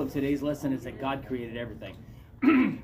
[0.00, 1.94] title of today's lesson is that God created everything.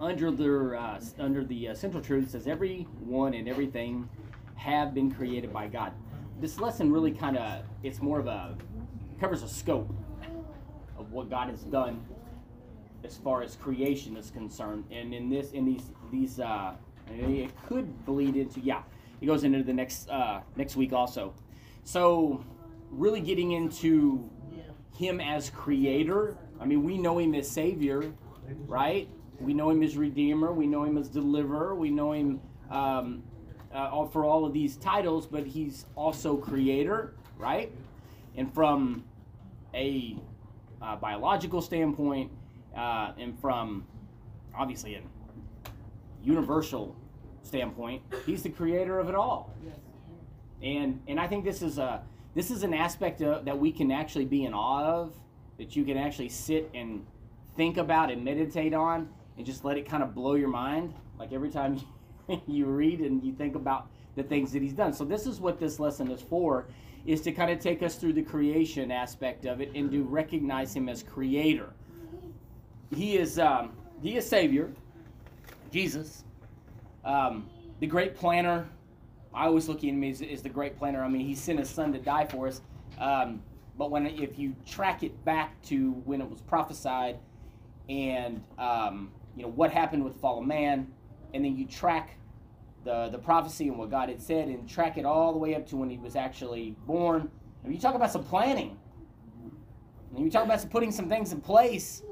[0.00, 4.06] under the uh, under the uh, central truth says everyone and everything
[4.54, 5.92] have been created by God.
[6.38, 8.54] This lesson really kind of it's more of a
[9.18, 9.90] covers a scope
[10.98, 12.04] of what God has done
[13.04, 16.74] as far as creation is concerned, and in this in these these uh,
[17.10, 18.82] it could bleed into yeah
[19.22, 21.32] it goes into the next uh, next week also.
[21.84, 22.44] So
[22.90, 24.28] really getting into
[24.98, 26.36] him as creator.
[26.60, 28.12] I mean, we know him as savior,
[28.66, 29.08] right?
[29.38, 30.52] We know him as redeemer.
[30.52, 31.76] We know him as deliverer.
[31.76, 33.22] We know him um,
[33.72, 37.70] uh, for all of these titles, but he's also creator, right?
[38.36, 39.04] And from
[39.72, 40.16] a
[40.82, 42.32] uh, biological standpoint,
[42.76, 43.86] uh, and from
[44.52, 45.02] obviously a
[46.24, 46.96] universal
[47.44, 49.54] standpoint, he's the creator of it all.
[50.60, 52.02] And and I think this is a
[52.38, 55.12] this is an aspect of, that we can actually be in awe of,
[55.58, 57.04] that you can actually sit and
[57.56, 60.94] think about and meditate on, and just let it kind of blow your mind.
[61.18, 61.80] Like every time
[62.46, 64.92] you read and you think about the things that he's done.
[64.92, 66.66] So this is what this lesson is for,
[67.06, 70.72] is to kind of take us through the creation aspect of it and to recognize
[70.72, 71.72] him as creator.
[72.94, 74.70] He is um, he is Savior,
[75.72, 76.22] Jesus,
[77.04, 77.50] um,
[77.80, 78.68] the great planner,
[79.34, 81.02] I always look at him as, as the great planner.
[81.02, 82.60] I mean, he sent his son to die for us.
[82.98, 83.42] Um,
[83.76, 87.18] but when if you track it back to when it was prophesied,
[87.88, 90.88] and um, you know what happened with the fall of man,
[91.32, 92.18] and then you track
[92.84, 95.66] the the prophecy and what God had said, and track it all the way up
[95.68, 97.30] to when he was actually born.
[97.62, 98.76] And you talk about some planning,
[100.16, 102.02] and you talk about some putting some things in place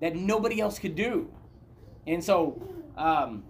[0.00, 1.32] that nobody else could do,
[2.06, 2.60] and so.
[2.96, 3.44] Um,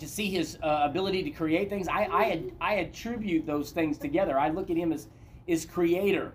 [0.00, 1.86] to see his uh, ability to create things.
[1.86, 4.38] I, I, I attribute those things together.
[4.38, 5.08] I look at him as
[5.46, 6.32] is creator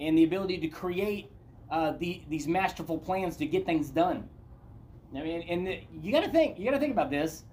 [0.00, 1.30] and the ability to create
[1.70, 4.28] uh, the, these masterful plans to get things done.
[5.14, 6.58] I mean, and the, you got to think.
[6.58, 7.44] You got to think about this.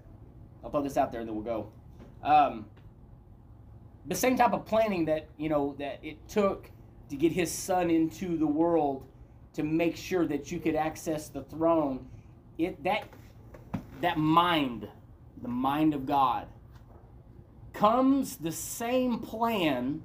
[0.63, 1.71] I'll throw this out there, and then we'll go.
[2.23, 2.65] Um,
[4.07, 6.69] the same type of planning that you know that it took
[7.09, 9.05] to get his son into the world
[9.53, 12.05] to make sure that you could access the throne.
[12.57, 13.07] It that
[14.01, 14.87] that mind
[15.43, 16.47] the mind of God,
[17.73, 20.01] comes the same plan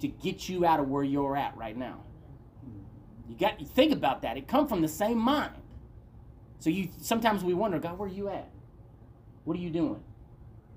[0.00, 2.02] to get you out of where you're at right now.
[3.28, 4.36] You got to think about that.
[4.36, 5.54] It come from the same mind.
[6.58, 8.50] So you sometimes we wonder, God, where are you at?
[9.44, 10.02] What are you doing?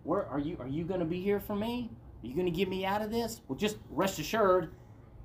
[0.03, 0.57] Where are you?
[0.59, 1.89] Are you going to be here for me?
[2.23, 3.41] Are you going to get me out of this?
[3.47, 4.73] Well, just rest assured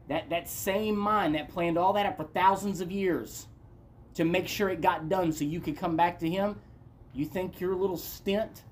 [0.08, 3.46] that that same mind that planned all that up for thousands of years
[4.14, 6.56] to make sure it got done so you could come back to Him.
[7.12, 8.62] You think your little stint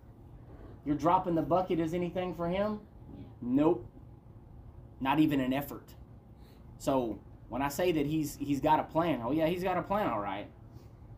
[0.86, 2.80] you're dropping the bucket as anything for him?
[3.42, 3.86] Nope.
[5.00, 5.94] Not even an effort.
[6.78, 9.82] So when I say that he's he's got a plan, oh yeah, he's got a
[9.82, 10.46] plan, all right.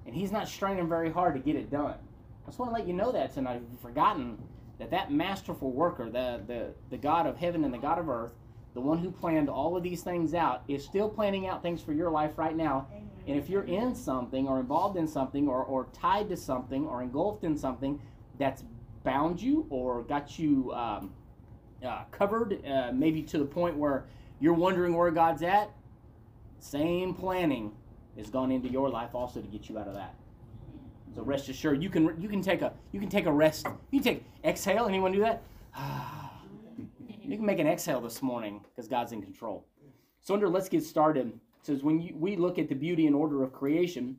[0.07, 1.95] And he's not straining very hard to get it done.
[1.95, 3.61] I just want to let you know that tonight.
[3.71, 4.39] You've forgotten
[4.79, 8.33] that that masterful worker, the, the, the God of heaven and the God of earth,
[8.75, 11.93] the one who planned all of these things out, is still planning out things for
[11.93, 12.87] your life right now.
[13.27, 17.03] And if you're in something or involved in something or, or tied to something or
[17.03, 18.01] engulfed in something
[18.39, 18.65] that's
[19.05, 21.13] bound you or got you um,
[21.85, 24.05] uh, covered, uh, maybe to the point where
[24.41, 25.71] you're wondering where God's at,
[26.61, 27.73] same planning
[28.17, 30.15] has gone into your life also to get you out of that.
[31.15, 33.67] So rest assured, you can you can take a you can take a rest.
[33.91, 34.87] You take exhale.
[34.87, 35.43] Anyone do that?
[37.25, 39.65] you can make an exhale this morning because God's in control.
[40.21, 41.29] So under let's get started.
[41.29, 44.17] It says when you, we look at the beauty and order of creation,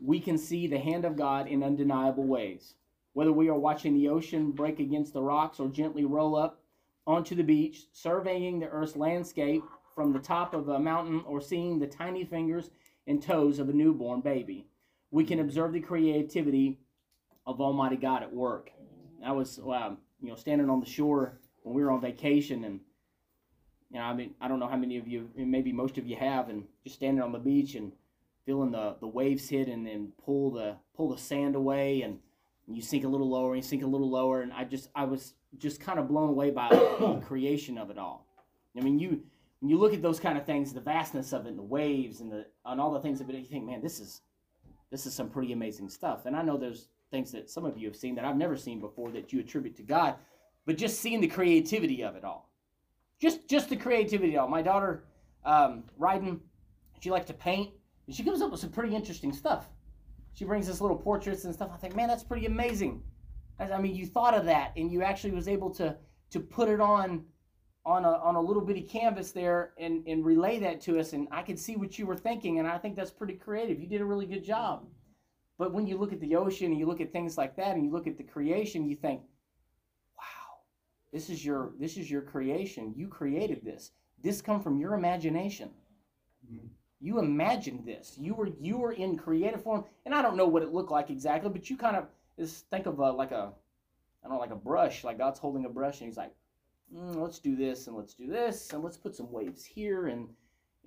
[0.00, 2.74] we can see the hand of God in undeniable ways.
[3.12, 6.62] Whether we are watching the ocean break against the rocks or gently roll up
[7.06, 9.62] onto the beach, surveying the Earth's landscape
[9.94, 12.70] from the top of a mountain, or seeing the tiny fingers
[13.06, 14.66] and toes of a newborn baby,
[15.10, 16.78] we can observe the creativity
[17.46, 18.70] of Almighty God at work.
[19.24, 22.80] I was, um, you know, standing on the shore when we were on vacation, and
[23.90, 26.16] you know, I mean, I don't know how many of you, maybe most of you
[26.16, 27.92] have, and just standing on the beach and
[28.46, 32.20] feeling the, the waves hit and then pull the pull the sand away and
[32.76, 35.04] you sink a little lower, and you sink a little lower, and I just I
[35.04, 38.26] was just kind of blown away by the creation of it all.
[38.76, 39.22] I mean, you
[39.60, 42.20] when you look at those kind of things, the vastness of it, and the waves,
[42.20, 44.22] and the and all the things of it, you think, man, this is
[44.90, 46.26] this is some pretty amazing stuff.
[46.26, 48.80] And I know there's things that some of you have seen that I've never seen
[48.80, 50.16] before that you attribute to God,
[50.66, 52.50] but just seeing the creativity of it all,
[53.20, 54.48] just just the creativity of it all.
[54.48, 55.04] My daughter,
[55.44, 56.40] um, Ryden,
[57.00, 57.70] she likes to paint,
[58.06, 59.66] and she comes up with some pretty interesting stuff
[60.40, 61.68] she brings us little portraits and stuff.
[61.70, 63.02] I think, man, that's pretty amazing.
[63.58, 65.94] I mean, you thought of that, and you actually was able to
[66.30, 67.26] to put it on
[67.84, 71.26] on a, on a little bitty canvas there and, and relay that to us and
[71.32, 74.02] i could see what you were thinking and i think that's pretty creative you did
[74.02, 74.86] a really good job
[75.58, 77.82] but when you look at the ocean and you look at things like that and
[77.82, 79.22] you look at the creation you think
[80.14, 80.58] wow
[81.10, 83.92] this is your this is your creation you created this
[84.22, 85.70] this come from your imagination
[86.46, 86.66] mm-hmm.
[87.00, 88.16] You imagined this.
[88.18, 91.10] You were you were in creative form and i don't know what it looked like
[91.10, 92.06] exactly but you kind of
[92.38, 93.52] just think of a, like a
[94.22, 96.32] i don't know like a brush like god's holding a brush and he's like
[96.94, 100.28] mm, let's do this and let's do this and let's put some waves here and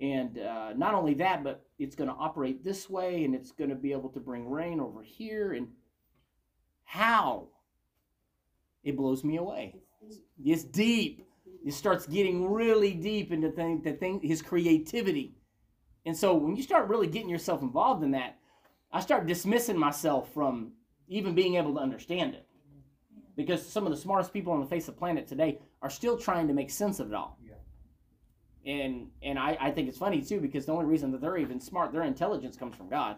[0.00, 3.70] and uh, not only that but it's going to operate this way and it's going
[3.70, 5.68] to be able to bring rain over here and
[6.84, 7.48] how?
[8.84, 9.74] It blows me away.
[10.44, 11.26] It's deep.
[11.64, 15.34] It starts getting really deep into thing, the thing his creativity
[16.06, 18.38] and so when you start really getting yourself involved in that
[18.92, 20.72] i start dismissing myself from
[21.08, 22.46] even being able to understand it
[23.36, 26.16] because some of the smartest people on the face of the planet today are still
[26.16, 27.38] trying to make sense of it all.
[27.44, 28.72] Yeah.
[28.72, 31.60] And and I, I think it's funny too because the only reason that they're even
[31.60, 33.16] smart, their intelligence comes from God.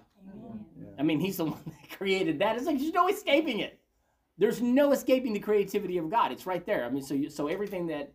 [0.78, 0.86] Yeah.
[0.98, 2.56] I mean, He's the one that created that.
[2.56, 3.78] It's like there's no escaping it.
[4.38, 6.30] There's no escaping the creativity of God.
[6.30, 6.84] It's right there.
[6.84, 8.12] I mean, so you, so everything that,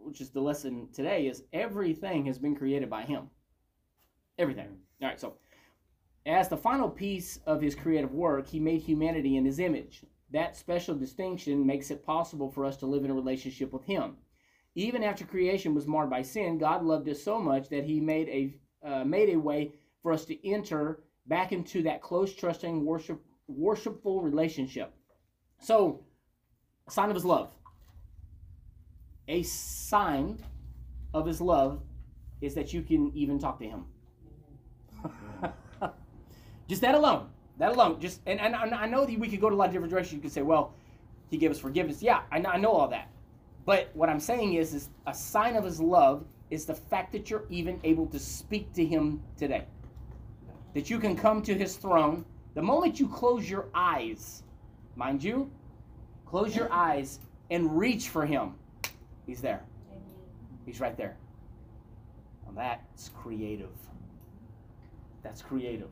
[0.00, 3.28] which is the lesson today, is everything has been created by Him.
[4.38, 4.78] Everything.
[5.00, 5.20] All right.
[5.20, 5.34] So,
[6.26, 10.02] as the final piece of His creative work, He made humanity in His image.
[10.30, 14.16] That special distinction makes it possible for us to live in a relationship with Him.
[14.74, 18.28] Even after creation was marred by sin, God loved us so much that He made
[18.28, 19.72] a uh, made a way
[20.02, 24.92] for us to enter back into that close, trusting, worship, worshipful relationship.
[25.60, 26.04] So,
[26.86, 27.50] a sign of His love.
[29.28, 30.42] A sign
[31.14, 31.82] of His love
[32.40, 33.86] is that you can even talk to Him.
[36.68, 37.28] Just that alone.
[37.58, 39.72] That alone, just and, and I know that we could go to a lot of
[39.72, 40.14] different directions.
[40.14, 40.74] You could say, well,
[41.30, 42.02] he gave us forgiveness.
[42.02, 43.08] Yeah, I know, I know all that.
[43.64, 47.30] But what I'm saying is, is a sign of his love is the fact that
[47.30, 49.66] you're even able to speak to him today.
[50.74, 52.24] That you can come to his throne.
[52.54, 54.42] The moment you close your eyes,
[54.96, 55.50] mind you,
[56.26, 57.20] close your eyes
[57.50, 58.54] and reach for him.
[59.26, 59.62] He's there.
[60.66, 61.16] He's right there.
[62.46, 63.70] Now that's creative.
[65.24, 65.88] That's creative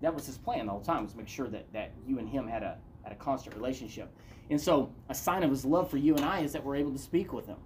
[0.00, 2.46] that was his plan all the time was make sure that that you and him
[2.46, 4.10] had a had a constant relationship.
[4.50, 6.92] And so a sign of his love for you and I is that we're able
[6.92, 7.56] to speak with him.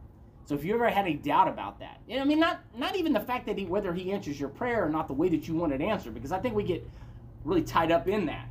[0.44, 3.20] So if you ever had any doubt about that, I mean, not not even the
[3.20, 5.72] fact that he whether he answers your prayer or not the way that you want
[5.72, 6.86] it answered, because I think we get
[7.44, 8.48] really tied up in that.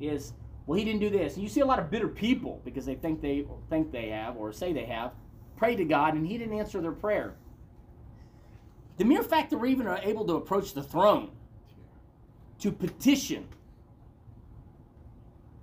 [0.00, 0.32] Is
[0.66, 2.94] well, he didn't do this, and you see a lot of bitter people because they
[2.94, 5.12] think they think they have or say they have
[5.56, 7.34] prayed to God and He didn't answer their prayer.
[8.96, 11.30] The mere fact that we're even able to approach the throne
[12.60, 13.46] to petition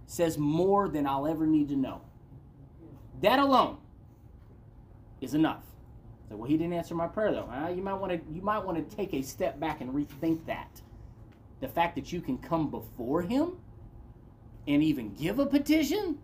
[0.07, 2.01] says more than I'll ever need to know.
[3.21, 3.77] That alone
[5.21, 5.63] is enough.
[6.30, 7.50] So, well, he didn't answer my prayer though.
[7.75, 10.81] You might want to you might want to take a step back and rethink that.
[11.62, 13.53] The fact that you can come before him
[14.68, 16.18] and even give a petition,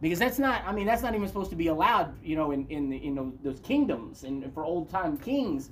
[0.00, 0.62] because that's not.
[0.64, 2.14] I mean, that's not even supposed to be allowed.
[2.24, 5.70] You know, in in, in those kingdoms and for old time kings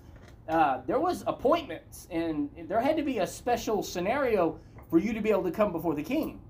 [0.49, 4.59] uh, there was appointments, and there had to be a special scenario
[4.91, 6.41] for you to be able to come before the king.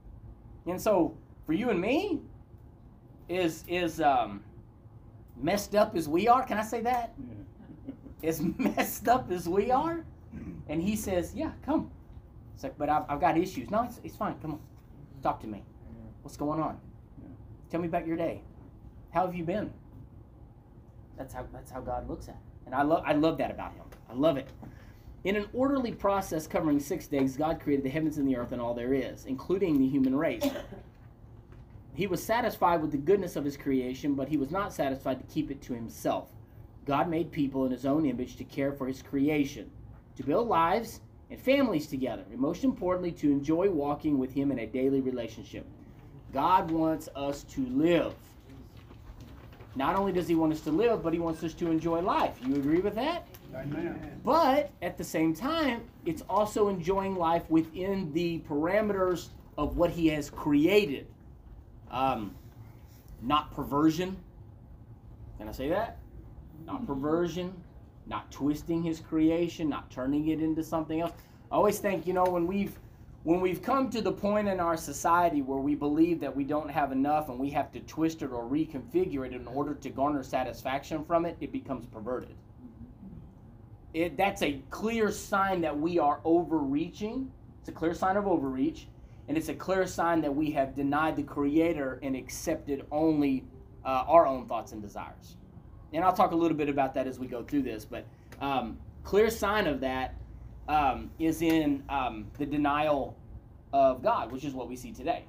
[0.66, 1.16] And so,
[1.46, 2.20] for you and me,
[3.28, 4.42] is is um,
[5.36, 6.44] messed up as we are.
[6.44, 7.14] Can I say that?
[7.18, 8.28] Yeah.
[8.28, 10.04] as messed up as we are,
[10.68, 11.90] and he says, "Yeah, come."
[12.54, 13.70] It's like, but I've, I've got issues.
[13.70, 14.36] No, it's, it's fine.
[14.40, 14.60] Come on,
[15.22, 15.62] talk to me.
[16.22, 16.78] What's going on?
[17.70, 18.42] Tell me about your day.
[19.10, 19.72] How have you been?
[21.16, 22.51] That's how that's how God looks at it.
[22.66, 23.84] And I love I love that about him.
[24.08, 24.48] I love it.
[25.24, 28.60] In an orderly process covering six days, God created the heavens and the earth and
[28.60, 30.44] all there is, including the human race.
[31.94, 35.34] He was satisfied with the goodness of his creation, but he was not satisfied to
[35.34, 36.30] keep it to himself.
[36.86, 39.70] God made people in his own image to care for his creation,
[40.16, 41.00] to build lives
[41.30, 45.66] and families together, and most importantly, to enjoy walking with him in a daily relationship.
[46.32, 48.14] God wants us to live.
[49.74, 52.36] Not only does he want us to live, but he wants us to enjoy life.
[52.46, 53.26] You agree with that?
[53.54, 54.20] Amen.
[54.24, 60.08] But at the same time, it's also enjoying life within the parameters of what he
[60.08, 61.06] has created.
[61.90, 62.34] Um,
[63.22, 64.16] not perversion.
[65.38, 65.98] Can I say that?
[66.66, 67.52] Not perversion,
[68.06, 71.12] not twisting his creation, not turning it into something else.
[71.50, 72.78] I always think, you know, when we've
[73.24, 76.68] when we've come to the point in our society where we believe that we don't
[76.68, 80.24] have enough and we have to twist it or reconfigure it in order to garner
[80.24, 82.34] satisfaction from it, it becomes perverted.
[83.94, 87.30] It, that's a clear sign that we are overreaching.
[87.60, 88.88] It's a clear sign of overreach.
[89.28, 93.44] And it's a clear sign that we have denied the Creator and accepted only
[93.84, 95.36] uh, our own thoughts and desires.
[95.92, 98.04] and I'll talk a little bit about that as we go through this, but
[98.40, 100.14] um, clear sign of that
[100.68, 103.16] um, is in um, the denial
[103.72, 105.24] of God, which is what we see today.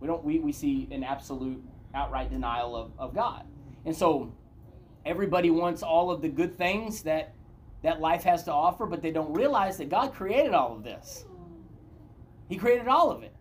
[0.00, 1.62] We don't we, we see an absolute
[1.94, 3.44] outright denial of, of God.
[3.84, 4.32] And so
[5.04, 7.32] everybody wants all of the good things that
[7.82, 11.24] that life has to offer, but they don't realize that God created all of this.
[12.48, 13.32] He created all of it.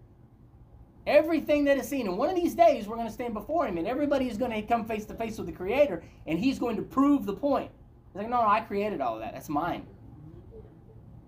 [1.07, 2.07] Everything that is seen.
[2.07, 4.51] And one of these days, we're going to stand before Him, and everybody is going
[4.51, 7.71] to come face to face with the Creator, and He's going to prove the point.
[8.07, 9.33] He's like, no, no, I created all of that.
[9.33, 9.85] That's mine.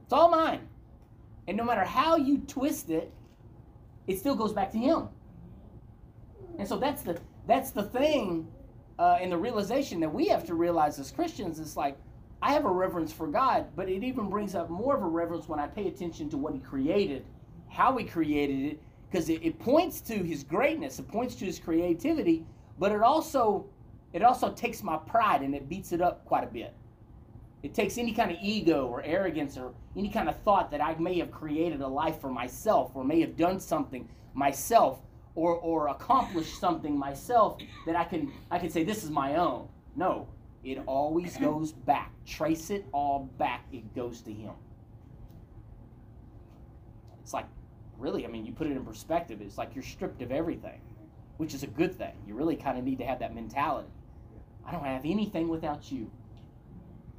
[0.08, 0.62] It's all mine.
[1.50, 3.12] And no matter how you twist it,
[4.08, 5.10] it still goes back to Him.
[6.58, 8.48] And so that's the that's the thing,
[8.98, 11.60] uh, and the realization that we have to realize as Christians.
[11.60, 11.98] It's like
[12.42, 15.50] I have a reverence for God, but it even brings up more of a reverence
[15.50, 17.26] when I pay attention to what He created,
[17.68, 21.60] how He created it, because it, it points to His greatness, it points to His
[21.60, 22.46] creativity,
[22.80, 23.66] but it also
[24.14, 26.74] it also takes my pride and it beats it up quite a bit.
[27.64, 30.96] It takes any kind of ego or arrogance or any kind of thought that I
[30.96, 35.00] may have created a life for myself or may have done something myself
[35.36, 39.68] or, or accomplished something myself that I can I can say this is my own.
[39.96, 40.28] No,
[40.64, 42.12] it always goes back.
[42.26, 43.66] Trace it all back.
[43.72, 44.54] It goes to him.
[47.22, 47.46] It's like
[47.98, 50.80] really, I mean, you put it in perspective, it's like you're stripped of everything,
[51.38, 52.14] which is a good thing.
[52.28, 53.90] You really kind of need to have that mentality.
[54.66, 56.12] I don't have anything without you.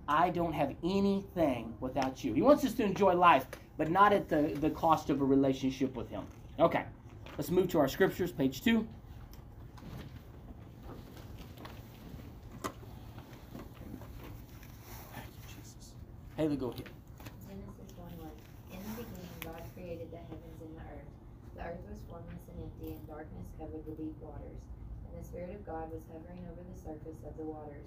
[0.08, 2.32] I don't have anything without you.
[2.32, 3.46] He wants us to enjoy life,
[3.76, 6.22] but not at the, the cost of a relationship with Him.
[6.58, 6.84] Okay,
[7.36, 8.88] let's move to our scriptures, page 2.
[16.38, 16.88] Haley, go ahead.
[17.44, 18.30] Genesis 1 1.
[18.72, 21.10] In the beginning, God created the heavens and the earth.
[21.52, 24.62] The earth was formless and empty, and darkness covered the deep waters.
[25.04, 27.84] And the Spirit of God was hovering over the surface of the waters.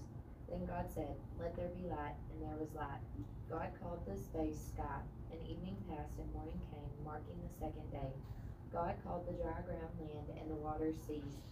[0.52, 3.00] Then God said, Let there be light, and there was light.
[3.48, 5.00] God called the space sky.
[5.32, 8.12] And evening passed, and morning came, marking the second day.
[8.76, 11.48] God called the dry ground land, and the waters ceased.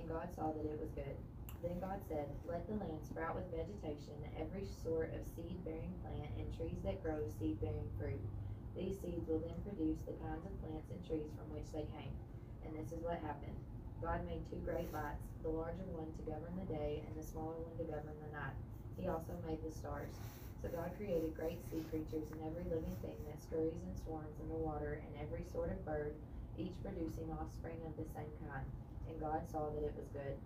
[0.00, 1.20] And God saw that it was good.
[1.60, 6.32] Then God said, Let the land sprout with vegetation, every sort of seed bearing plant,
[6.40, 8.24] and trees that grow seed bearing fruit.
[8.72, 12.16] These seeds will then produce the kinds of plants and trees from which they came.
[12.64, 13.60] And this is what happened.
[14.00, 17.60] God made two great lights, the larger one to govern the day, and the smaller
[17.60, 18.56] one to govern the night.
[18.96, 20.16] He also made the stars.
[20.64, 24.48] So God created great sea creatures and every living thing that scurries and swarms in
[24.48, 26.16] the water, and every sort of bird,
[26.56, 28.64] each producing offspring of the same kind.
[29.04, 30.36] And God saw that it was good.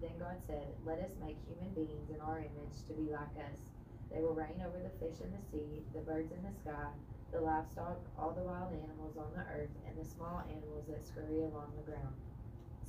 [0.00, 3.60] Then God said, Let us make human beings in our image to be like us.
[4.08, 6.96] They will reign over the fish in the sea, the birds in the sky,
[7.28, 11.44] the livestock, all the wild animals on the earth, and the small animals that scurry
[11.44, 12.16] along the ground.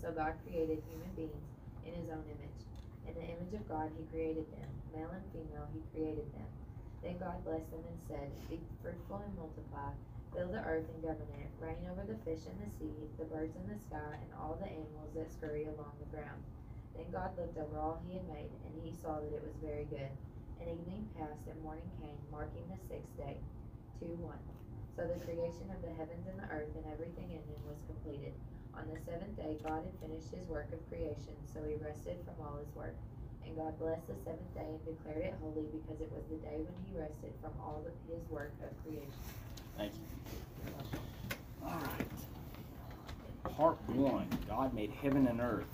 [0.03, 1.47] So God created human beings
[1.87, 2.59] in his own image.
[3.07, 4.67] In the image of God he created them.
[4.91, 6.51] Male and female he created them.
[6.99, 9.95] Then God blessed them and said, Be fruitful and multiply.
[10.35, 11.47] Fill the earth and govern it.
[11.63, 14.67] Reign over the fish in the sea, the birds in the sky, and all the
[14.67, 16.43] animals that scurry along the ground.
[16.99, 19.87] Then God looked over all he had made, and he saw that it was very
[19.87, 20.11] good.
[20.59, 23.39] And evening passed, and morning came, marking the sixth day.
[24.03, 24.35] 2 1.
[24.99, 28.35] So the creation of the heavens and the earth and everything in them was completed.
[28.77, 32.45] On the seventh day, God had finished his work of creation, so he rested from
[32.45, 32.95] all his work.
[33.45, 36.57] And God blessed the seventh day and declared it holy because it was the day
[36.63, 39.11] when he rested from all of his work of creation.
[39.77, 39.99] Thank you.
[41.63, 43.55] All right.
[43.57, 45.67] Part one God made heaven and earth.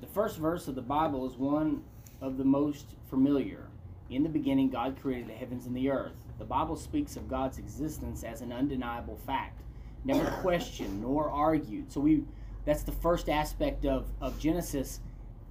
[0.00, 1.82] The first verse of the Bible is one
[2.20, 3.66] of the most familiar.
[4.08, 6.16] In the beginning, God created the heavens and the earth.
[6.38, 9.60] The Bible speaks of God's existence as an undeniable fact,
[10.04, 11.92] never questioned nor argued.
[11.92, 12.24] So we
[12.64, 15.00] that's the first aspect of, of Genesis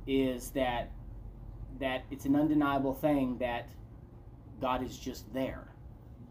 [0.07, 0.91] is that
[1.79, 3.69] that it's an undeniable thing that
[4.59, 5.67] God is just there.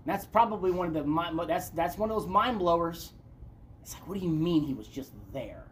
[0.04, 3.12] And that's probably one of the mind, that's that's one of those mind blowers.
[3.82, 5.64] It's like, what do you mean he was just there?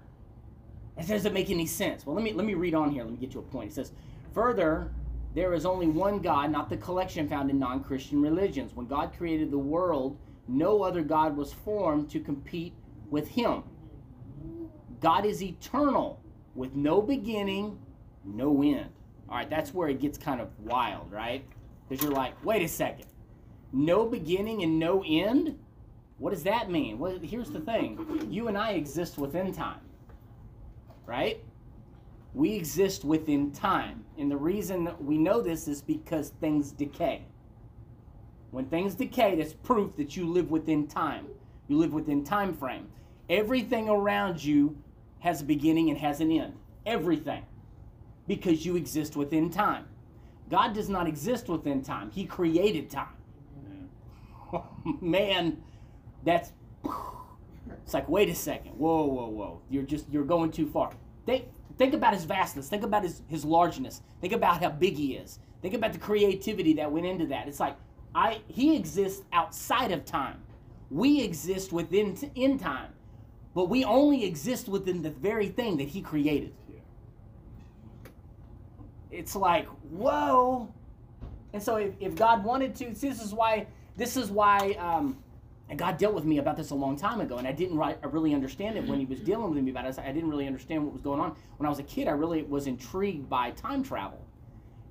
[0.97, 2.07] That doesn't make any sense.
[2.07, 3.03] Well, let me let me read on here.
[3.03, 3.71] Let me get to a point.
[3.71, 3.93] It says,
[4.33, 4.91] further,
[5.35, 8.75] there is only one God, not the collection found in non-Christian religions.
[8.75, 10.17] When God created the world,
[10.49, 12.75] no other God was formed to compete
[13.11, 13.63] with him.
[15.01, 16.21] God is eternal,
[16.55, 17.79] with no beginning,
[18.25, 18.91] no end.
[19.29, 21.45] All right, that's where it gets kind of wild, right?
[21.89, 23.07] Because you're like, wait a second,
[23.73, 25.59] no beginning and no end?
[26.19, 26.99] What does that mean?
[26.99, 29.81] Well, here's the thing you and I exist within time,
[31.05, 31.43] right?
[32.33, 34.05] We exist within time.
[34.19, 37.27] And the reason we know this is because things decay.
[38.51, 41.27] When things decay, that's proof that you live within time.
[41.69, 42.89] You live within time frame.
[43.29, 44.77] Everything around you
[45.21, 46.55] has a beginning and has an end.
[46.87, 47.45] Everything.
[48.27, 49.87] because you exist within time.
[50.51, 52.11] God does not exist within time.
[52.11, 53.09] He created time.
[55.01, 55.59] Man,
[56.25, 56.53] that's
[57.85, 58.73] it's like wait a second.
[58.73, 59.61] Whoa, whoa, whoa.
[59.71, 60.93] You're just you're going too far.
[61.27, 61.47] Think
[61.79, 62.69] think about his vastness.
[62.69, 64.03] Think about his his largeness.
[64.21, 65.41] Think about how big he is.
[65.63, 67.49] Think about the creativity that went into that.
[67.49, 67.77] It's like
[68.17, 70.43] I he exists outside of time.
[70.91, 72.93] We exist within in time.
[73.55, 76.53] But we only exist within the very thing that he created.
[79.11, 80.69] It's like, whoa.
[81.53, 85.17] And so if, if God wanted to, see, this is why this is why um,
[85.75, 88.35] God dealt with me about this a long time ago, and I didn't I really
[88.35, 89.99] understand it when He was dealing with me about it.
[89.99, 91.37] I didn't really understand what was going on.
[91.57, 94.26] When I was a kid, I really was intrigued by time travel,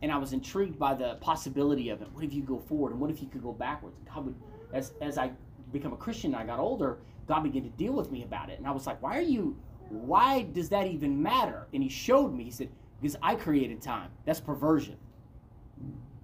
[0.05, 2.07] and I was intrigued by the possibility of it.
[2.13, 3.97] What if you go forward, and what if you could go backwards?
[4.05, 4.35] God would,
[4.71, 5.31] as as I
[5.73, 6.99] become a Christian, and I got older.
[7.27, 9.57] God began to deal with me about it, and I was like, "Why are you?
[9.89, 12.43] Why does that even matter?" And He showed me.
[12.43, 12.69] He said,
[13.01, 14.11] "Because I created time.
[14.25, 14.97] That's perversion.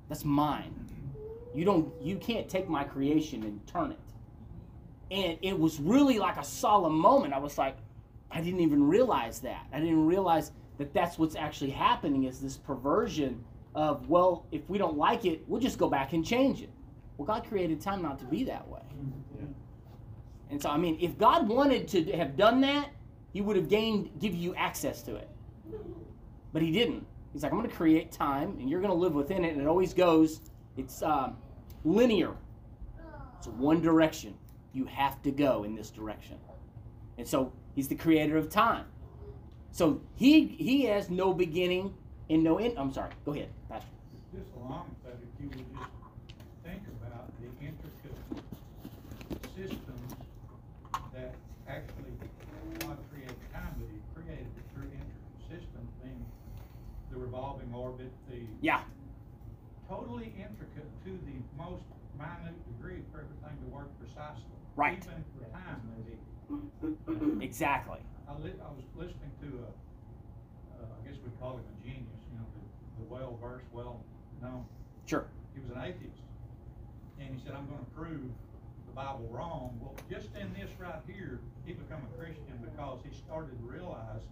[0.10, 0.76] That's mine.
[1.56, 1.92] You don't.
[2.00, 4.00] You can't take my creation and turn it."
[5.10, 7.34] and it was really like a solemn moment.
[7.34, 7.78] I was like,
[8.30, 9.66] I didn't even realize that.
[9.74, 13.44] I didn't realize that that's what's actually happening is this perversion
[13.76, 16.70] of, well, if we don't like it, we'll just go back and change it.
[17.18, 18.82] Well, God created time not to be that way.
[19.36, 19.46] Yeah.
[20.50, 22.90] And so, I mean, if God wanted to have done that,
[23.32, 25.30] He would have gained, give you access to it.
[26.52, 27.06] But He didn't.
[27.32, 29.62] He's like, I'm going to create time, and you're going to live within it, and
[29.62, 30.42] it always goes,
[30.76, 31.38] it's um,
[31.86, 32.36] linear.
[33.38, 34.36] It's one direction
[34.74, 36.38] you have to go in this direction.
[37.18, 38.86] And so he's the creator of time.
[39.72, 41.94] So he he has no beginning
[42.30, 42.74] and no end.
[42.78, 43.12] I'm sorry.
[43.26, 43.50] Go ahead.
[44.32, 45.92] Just along with that, if you would just
[46.64, 48.16] think about the intricate
[49.56, 50.12] systems
[51.14, 51.36] that
[51.68, 52.16] actually
[52.80, 56.24] God created time, but he created it through intricate systems, being
[57.12, 58.80] the revolving orbit, the yeah,
[59.90, 61.84] totally intricate to the most
[62.18, 64.56] minute degree for everything to work precisely.
[64.78, 65.04] Right.
[65.04, 66.16] Even for time, maybe.
[67.44, 68.00] Exactly.
[68.30, 72.22] I li- I was listening to a, uh, I guess we'd call him a genius,
[72.32, 74.00] you know, the, the well versed, well
[74.42, 74.66] known.
[75.06, 75.26] Sure.
[75.54, 76.22] He was an atheist.
[77.20, 78.30] And he said, I'm gonna prove
[78.88, 79.78] the Bible wrong.
[79.82, 84.24] Well, just in this right here, he became a Christian because he started to realize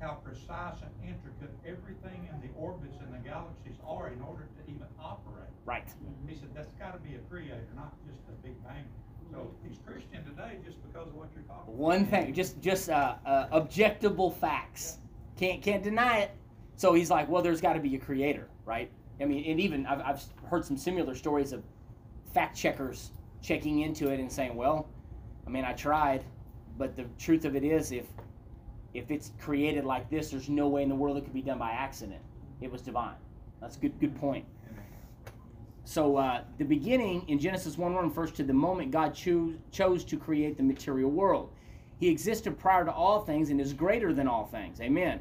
[0.00, 4.70] how precise and intricate everything in the orbits and the galaxies are in order to
[4.70, 5.50] even operate.
[5.64, 5.86] Right.
[6.26, 8.84] He said, that's gotta be a creator, not just a big bang.
[9.30, 11.72] So he's Christian today just because of what you're talking.
[11.72, 11.74] About.
[11.74, 14.98] One thing, just just uh, uh, objectable facts.
[15.38, 16.32] Can't can't deny it.
[16.76, 18.90] So he's like, well, there's got to be a creator, right?
[19.20, 21.62] I mean, and even I've, I've heard some similar stories of
[22.32, 23.10] fact checkers
[23.42, 24.88] checking into it and saying, well,
[25.46, 26.24] I mean, I tried,
[26.78, 28.06] but the truth of it is, if
[28.94, 31.58] if it's created like this, there's no way in the world it could be done
[31.58, 32.20] by accident.
[32.60, 33.14] It was divine.
[33.60, 34.44] That's a good good point.
[35.84, 40.04] So uh, the beginning in Genesis 1 1 refers to the moment God choose, chose
[40.04, 41.50] to create the material world.
[41.98, 44.80] He existed prior to all things and is greater than all things.
[44.80, 45.20] Amen.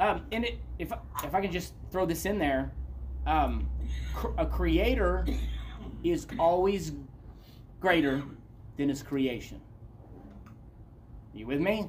[0.00, 0.92] Um, and it, if,
[1.24, 2.72] if I can just throw this in there,
[3.26, 3.68] um,
[4.14, 5.26] cr- a creator
[6.02, 6.92] is always
[7.80, 8.22] greater
[8.76, 9.60] than his creation.
[11.34, 11.88] You with me?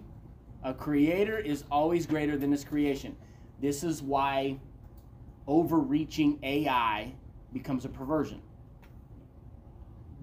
[0.63, 3.15] A creator is always greater than his creation.
[3.61, 4.59] This is why
[5.47, 7.13] overreaching AI
[7.51, 8.41] becomes a perversion.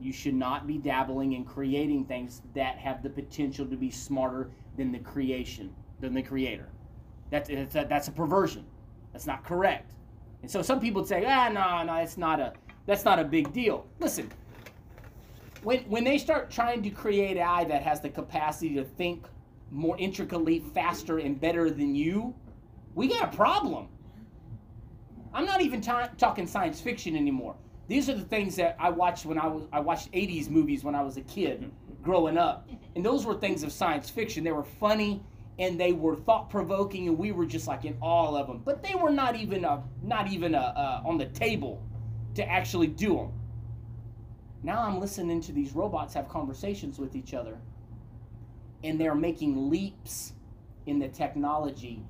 [0.00, 4.50] You should not be dabbling in creating things that have the potential to be smarter
[4.78, 6.68] than the creation, than the creator.
[7.30, 8.64] That's, that's, a, that's a perversion.
[9.12, 9.92] That's not correct.
[10.42, 12.52] And so some people say, ah, no, no, that's not a,
[12.86, 13.86] that's not a big deal.
[13.98, 14.30] Listen,
[15.62, 19.26] when, when they start trying to create AI that has the capacity to think
[19.70, 22.34] more intricately, faster, and better than you,
[22.94, 23.88] we got a problem.
[25.32, 27.54] I'm not even talking science fiction anymore.
[27.86, 30.94] These are the things that I watched when I was I watched 80s movies when
[30.94, 31.70] I was a kid
[32.02, 32.68] growing up.
[32.94, 34.42] And those were things of science fiction.
[34.42, 35.22] They were funny
[35.60, 38.62] and they were thought provoking and we were just like in awe of them.
[38.64, 41.82] But they were not even a, not even a, uh, on the table
[42.34, 43.32] to actually do them.
[44.62, 47.58] Now I'm listening to these robots have conversations with each other
[48.82, 50.32] and they're making leaps
[50.86, 52.02] in the technology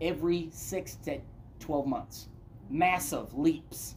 [0.00, 1.20] every 6 to
[1.60, 2.28] 12 months
[2.68, 3.94] massive leaps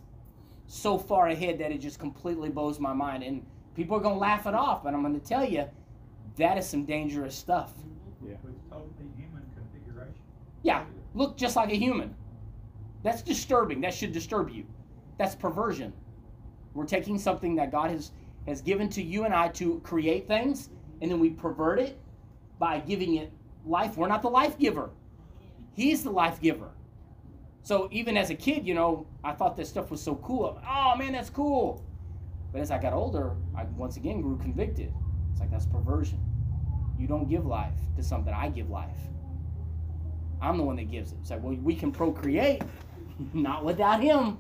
[0.68, 3.24] so far ahead that it just completely blows my mind.
[3.24, 3.46] And
[3.76, 5.66] people are going to laugh it off, but I'm going to tell you
[6.38, 7.74] that is some dangerous stuff.
[8.26, 8.36] Yeah.
[8.44, 10.16] With totally human configuration.
[10.64, 12.16] Yeah, look just like a human.
[13.04, 13.82] That's disturbing.
[13.82, 14.66] That should disturb you.
[15.18, 15.94] That's perversion.
[16.74, 18.12] We're taking something that God has,
[18.48, 20.70] has given to you and I to create things,
[21.02, 21.98] and then we pervert it
[22.60, 23.32] by giving it
[23.66, 23.98] life.
[23.98, 24.90] We're not the life giver,
[25.74, 26.72] He's the life giver.
[27.62, 30.60] So even as a kid, you know, I thought this stuff was so cool.
[30.68, 31.84] Oh man, that's cool.
[32.52, 34.92] But as I got older, I once again grew convicted.
[35.32, 36.20] It's like that's perversion.
[36.98, 38.34] You don't give life to something.
[38.34, 38.98] I give life.
[40.42, 41.18] I'm the one that gives it.
[41.30, 42.62] Like, well, we can procreate,
[43.34, 44.40] not without him.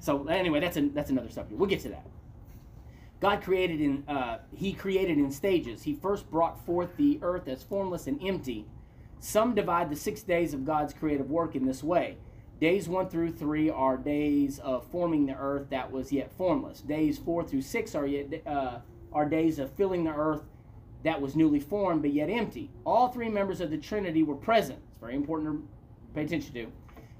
[0.00, 1.58] So anyway, that's a, that's another subject.
[1.58, 2.06] We'll get to that.
[3.20, 5.82] God created in uh, He created in stages.
[5.82, 8.66] He first brought forth the earth as formless and empty.
[9.20, 12.18] Some divide the six days of God's creative work in this way.
[12.60, 16.80] Days one through three are days of forming the earth that was yet formless.
[16.80, 18.78] Days four through six are yet uh,
[19.12, 20.42] are days of filling the earth
[21.04, 22.70] that was newly formed but yet empty.
[22.84, 24.78] All three members of the Trinity were present.
[24.90, 25.68] It's very important to
[26.14, 26.66] pay attention to.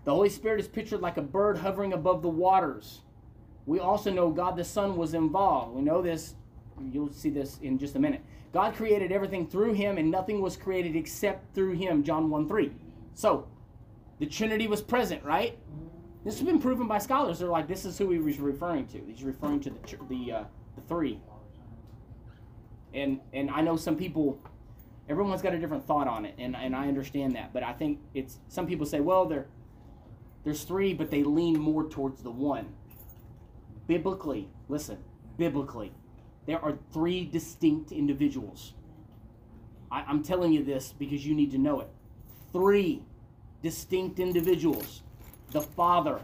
[0.04, 3.02] The Holy Spirit is pictured like a bird hovering above the waters.
[3.66, 5.74] We also know God the Son was involved.
[5.74, 6.34] We know this.
[6.80, 8.22] You'll see this in just a minute.
[8.52, 12.02] God created everything through him, and nothing was created except through him.
[12.02, 12.72] John 1 3.
[13.14, 13.46] So,
[14.18, 15.58] the Trinity was present, right?
[16.24, 17.38] This has been proven by scholars.
[17.38, 19.00] They're like, this is who he was referring to.
[19.06, 21.20] He's referring to the the, uh, the three.
[22.94, 24.40] And and I know some people,
[25.08, 27.52] everyone's got a different thought on it, and, and I understand that.
[27.52, 29.46] But I think it's some people say, well, there,
[30.44, 32.66] there's three, but they lean more towards the one
[33.88, 34.98] biblically, listen,
[35.36, 35.90] biblically,
[36.46, 38.74] there are three distinct individuals.
[39.90, 41.88] I, am telling you this because you need to know it.
[42.52, 43.02] Three
[43.62, 45.02] distinct individuals
[45.50, 46.20] the Father,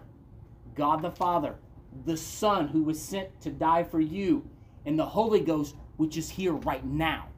[0.74, 1.56] God the Father,
[2.04, 4.46] the Son who was sent to die for you,
[4.84, 7.28] and the Holy Ghost, which is here right now.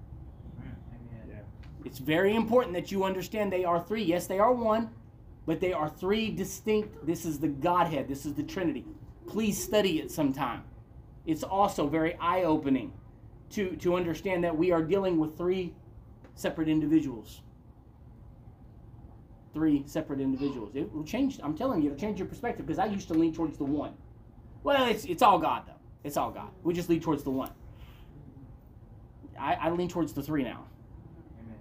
[0.59, 1.45] Amen.
[1.85, 4.03] It's very important that you understand they are three.
[4.03, 4.91] Yes, they are one,
[5.47, 7.07] but they are three distinct.
[7.07, 8.85] This is the Godhead, this is the Trinity
[9.27, 10.63] please study it sometime.
[11.27, 12.93] It's also very eye opening
[13.51, 15.75] to, to understand that we are dealing with three
[16.35, 17.41] separate individuals.
[19.53, 20.73] Three separate individuals.
[20.75, 23.35] It will change, I'm telling you, it'll change your perspective because I used to lean
[23.35, 23.95] towards the one.
[24.63, 25.73] Well, it's, it's all God, though.
[26.05, 26.51] It's all God.
[26.63, 27.51] We just lean towards the one.
[29.39, 30.65] I, I lean towards the three now.
[31.41, 31.59] Amen.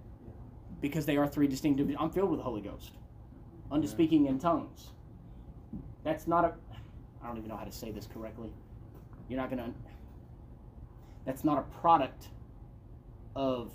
[0.82, 1.82] Because they are three distinct.
[2.00, 2.92] I'm filled with the Holy Ghost.
[3.72, 4.92] Unto speaking in tongues.
[6.04, 6.54] That's not a
[7.26, 8.52] I don't even know how to say this correctly.
[9.28, 9.74] You're not going to.
[11.26, 12.28] That's not a product
[13.36, 13.72] of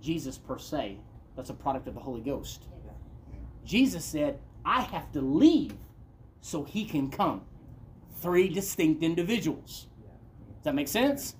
[0.00, 0.96] Jesus per se.
[1.36, 2.64] That's a product of the Holy Ghost.
[3.64, 5.74] Jesus said, I have to leave
[6.40, 7.42] so he can come.
[8.22, 9.88] Three distinct individuals.
[10.56, 11.36] Does that make sense?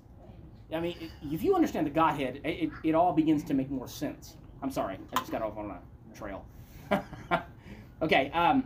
[0.73, 4.35] I mean, if you understand the Godhead, it, it all begins to make more sense.
[4.61, 6.45] I'm sorry, I just got off on a trail.
[8.01, 8.65] okay, um,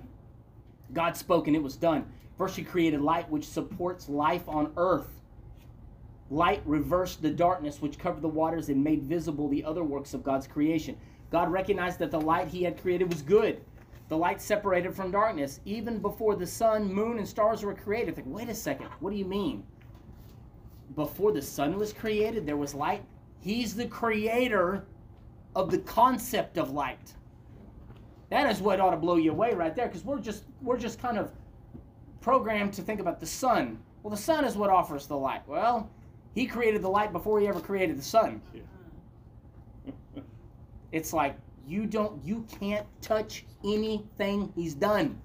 [0.94, 2.06] God spoke and it was done.
[2.38, 5.20] First, He created light, which supports life on earth.
[6.32, 10.24] Light reversed the darkness which covered the waters and made visible the other works of
[10.24, 10.96] God's creation.
[11.32, 13.62] God recognized that the light He had created was good.
[14.08, 18.16] The light separated from darkness even before the sun, moon, and stars were created.
[18.16, 19.64] Think, wait a second, what do you mean?
[20.96, 23.04] Before the sun was created, there was light?
[23.40, 24.86] He's the creator
[25.56, 27.14] of the concept of light.
[28.30, 31.00] That is what ought to blow you away right there, because we're just we're just
[31.00, 31.32] kind of
[32.22, 33.80] programmed to think about the sun.
[34.04, 35.42] Well, the sun is what offers the light.
[35.48, 35.90] Well,
[36.36, 38.42] he created the light before he ever created the sun.
[40.92, 41.36] it's like
[41.68, 45.20] you don't you can't touch anything he's done.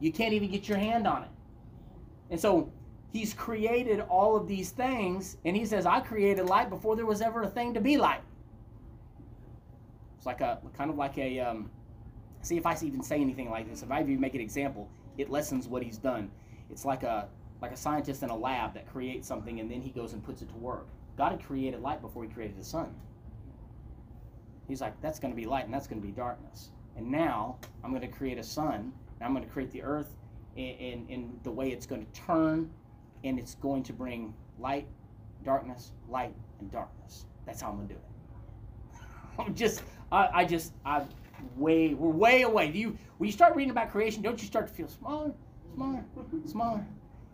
[0.00, 1.28] You can't even get your hand on it.
[2.30, 2.70] And so
[3.12, 7.20] he's created all of these things and he says I created light before there was
[7.20, 8.22] ever a thing to be light.
[10.16, 11.70] It's like a kind of like a um,
[12.42, 13.82] See if I even say anything like this.
[13.82, 16.30] If I even make an example, it lessens what he's done.
[16.70, 17.28] It's like a
[17.60, 20.42] like a scientist in a lab that creates something and then he goes and puts
[20.42, 20.88] it to work.
[21.16, 22.92] God had created light before he created the sun.
[24.66, 26.70] He's like, that's going to be light and that's going to be darkness.
[26.96, 30.16] And now I'm going to create a sun and I'm going to create the earth
[30.56, 32.68] in, in, in the way it's going to turn
[33.24, 34.86] and it's going to bring light,
[35.44, 37.26] darkness, light, and darkness.
[37.46, 39.00] That's how I'm to do it.
[39.38, 41.02] I'm just, I, I just, I
[41.56, 42.70] way we're way away.
[42.70, 45.32] Do you when you start reading about creation, don't you start to feel smaller,
[45.74, 46.04] smaller,
[46.46, 46.86] smaller,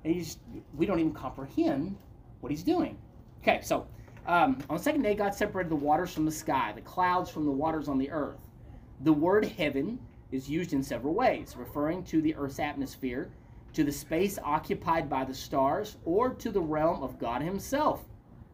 [0.05, 0.38] and you just
[0.74, 1.96] we don't even comprehend
[2.40, 2.96] what he's doing.
[3.42, 3.87] Okay, so
[4.27, 7.44] um, on the second day, God separated the waters from the sky, the clouds from
[7.44, 8.40] the waters on the earth.
[9.03, 9.98] The word heaven
[10.33, 13.31] is used in several ways, referring to the earth's atmosphere,
[13.72, 18.04] to the space occupied by the stars, or to the realm of God Himself.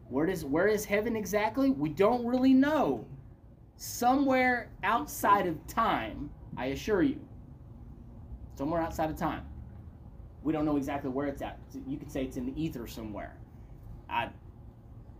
[0.09, 1.71] Where is where is heaven exactly?
[1.71, 3.05] We don't really know
[3.77, 7.19] somewhere outside of time, I assure you.
[8.55, 9.45] Somewhere outside of time.
[10.43, 11.59] We don't know exactly where it's at.
[11.87, 13.35] You could say it's in the ether somewhere.
[14.09, 14.29] I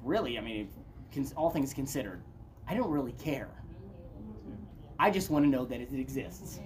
[0.04, 0.70] really, I mean,
[1.36, 2.22] all things considered,
[2.68, 3.50] I don't really care.
[5.00, 6.60] I just want to know that it exists.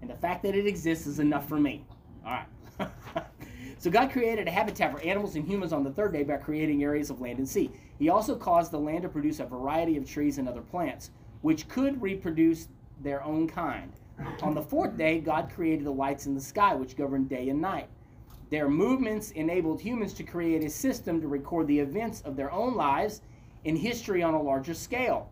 [0.00, 1.84] And the fact that it exists is enough for me.
[2.24, 2.46] All right.
[3.78, 6.82] so God created a habitat for animals and humans on the third day by creating
[6.82, 7.70] areas of land and sea.
[7.98, 11.10] He also caused the land to produce a variety of trees and other plants,
[11.42, 12.68] which could reproduce
[13.00, 13.92] their own kind.
[14.42, 17.60] On the fourth day, God created the lights in the sky, which govern day and
[17.60, 17.88] night.
[18.50, 22.74] Their movements enabled humans to create a system to record the events of their own
[22.74, 23.20] lives
[23.64, 25.30] in history on a larger scale.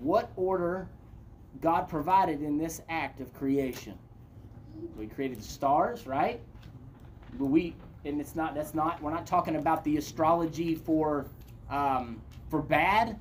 [0.00, 0.88] What order
[1.60, 3.98] God provided in this act of creation?
[4.96, 6.40] We created stars, right?
[7.38, 8.54] But we, and it's not.
[8.54, 9.02] That's not.
[9.02, 11.26] We're not talking about the astrology for
[11.70, 13.18] um, for bad,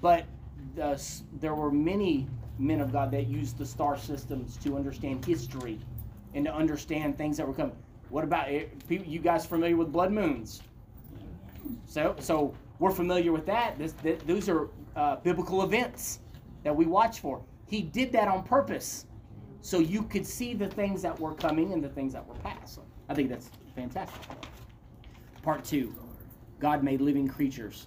[0.00, 0.26] but
[0.74, 1.00] the,
[1.40, 2.26] there were many
[2.58, 5.78] men of God that used the star systems to understand history
[6.34, 7.76] and to understand things that were coming.
[8.10, 10.62] What about eh, you guys familiar with blood moons?
[11.86, 13.78] So, so we're familiar with that.
[13.78, 16.20] This, this those are uh, biblical events
[16.62, 17.42] that we watch for.
[17.66, 19.06] He did that on purpose,
[19.62, 22.80] so you could see the things that were coming and the things that were past.
[23.08, 24.20] I think that's fantastic.
[25.42, 25.94] Part two,
[26.58, 27.86] God made living creatures.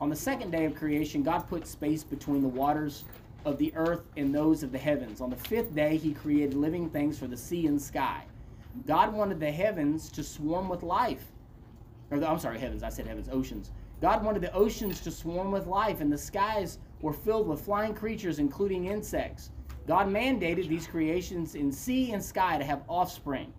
[0.00, 3.04] On the second day of creation, God put space between the waters
[3.44, 5.20] of the earth and those of the heavens.
[5.20, 8.24] On the fifth day, He created living things for the sea and sky.
[8.86, 11.24] God wanted the heavens to swarm with life.
[12.10, 12.82] Or the, I'm sorry, heavens.
[12.82, 13.70] I said heavens, oceans.
[14.00, 17.94] God wanted the oceans to swarm with life, and the skies were filled with flying
[17.94, 19.50] creatures, including insects.
[19.86, 23.52] God mandated these creations in sea and sky to have offspring.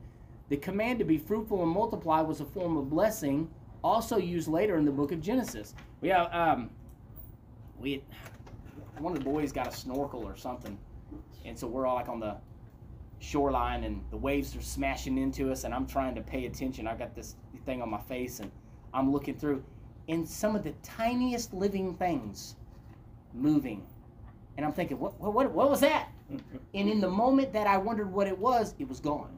[0.50, 3.50] The command to be fruitful and multiply was a form of blessing,
[3.84, 5.74] also used later in the book of Genesis.
[6.02, 6.70] We have, um,
[7.80, 8.04] we,
[9.00, 10.78] one of the boys got a snorkel or something,
[11.46, 12.38] and so we're all like on the
[13.20, 16.88] shoreline and the waves are smashing into us and I'm trying to pay attention.
[16.88, 18.52] I got this thing on my face and
[18.94, 19.64] I'm looking through
[20.08, 22.56] and some of the tiniest living things
[23.34, 23.86] moving.
[24.58, 26.10] And I'm thinking, what, what, what was that?
[26.30, 29.36] and in the moment that I wondered what it was, it was gone.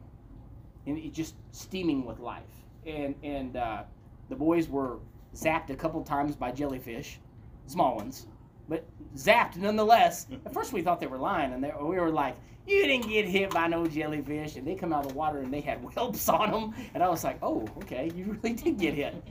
[0.88, 2.44] And it just steaming with life.
[2.86, 3.84] And, and uh,
[4.30, 4.98] the boys were
[5.36, 7.20] zapped a couple times by jellyfish,
[7.68, 8.26] small ones
[8.70, 10.28] but zapped nonetheless.
[10.46, 12.36] At first, we thought they were lying, and they, we were like,
[12.68, 15.54] "You didn't get hit by no jellyfish." And they come out of the water and
[15.54, 18.94] they had whelps on them, and I was like, "Oh, okay, you really did get
[18.94, 19.24] hit."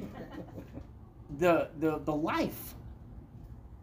[1.38, 2.74] the the the life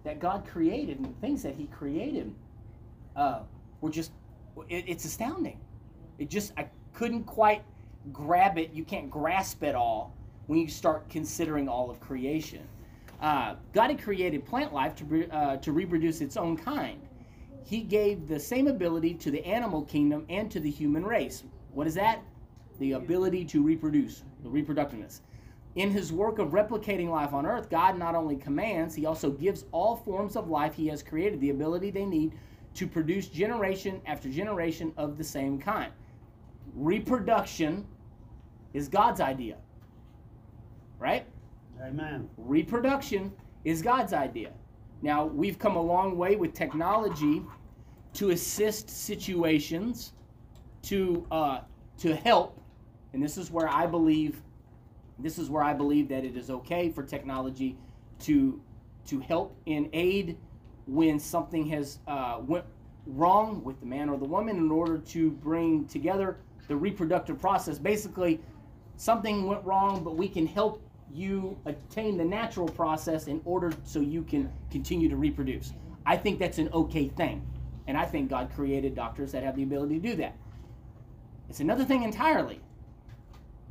[0.03, 2.33] that God created and the things that He created
[3.15, 3.41] uh,
[3.81, 4.11] were just
[4.69, 5.59] it, it's astounding.
[6.17, 7.63] It just I couldn't quite
[8.11, 8.71] grab it.
[8.73, 10.15] You can't grasp it all
[10.47, 12.67] when you start considering all of creation.
[13.21, 17.01] Uh, God had created plant life to, uh, to reproduce its own kind.
[17.63, 21.43] He gave the same ability to the animal kingdom and to the human race.
[21.73, 22.21] What is that?
[22.79, 25.21] The ability to reproduce, the reproductiveness.
[25.75, 29.65] In his work of replicating life on earth, God not only commands, he also gives
[29.71, 32.33] all forms of life he has created the ability they need
[32.75, 35.91] to produce generation after generation of the same kind.
[36.73, 37.85] Reproduction
[38.73, 39.57] is God's idea.
[40.99, 41.25] Right?
[41.81, 42.29] Amen.
[42.37, 43.31] Reproduction
[43.65, 44.51] is God's idea.
[45.01, 47.43] Now, we've come a long way with technology
[48.13, 50.13] to assist situations,
[50.83, 51.61] to uh,
[51.97, 52.59] to help,
[53.13, 54.41] and this is where I believe,
[55.19, 57.77] this is where I believe that it is okay for technology
[58.21, 58.61] to
[59.07, 60.37] to help and aid
[60.85, 62.65] when something has uh, went
[63.05, 66.37] wrong with the man or the woman in order to bring together
[66.73, 67.77] the reproductive process.
[67.77, 68.41] Basically,
[68.97, 70.81] something went wrong, but we can help
[71.13, 75.71] you attain the natural process in order so you can continue to reproduce.
[76.03, 77.45] I think that's an okay thing.
[77.85, 80.35] And I think God created doctors that have the ability to do that.
[81.47, 82.59] It's another thing entirely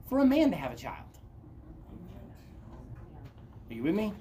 [0.09, 1.09] for a man to have a child.
[3.69, 4.12] Are you with me?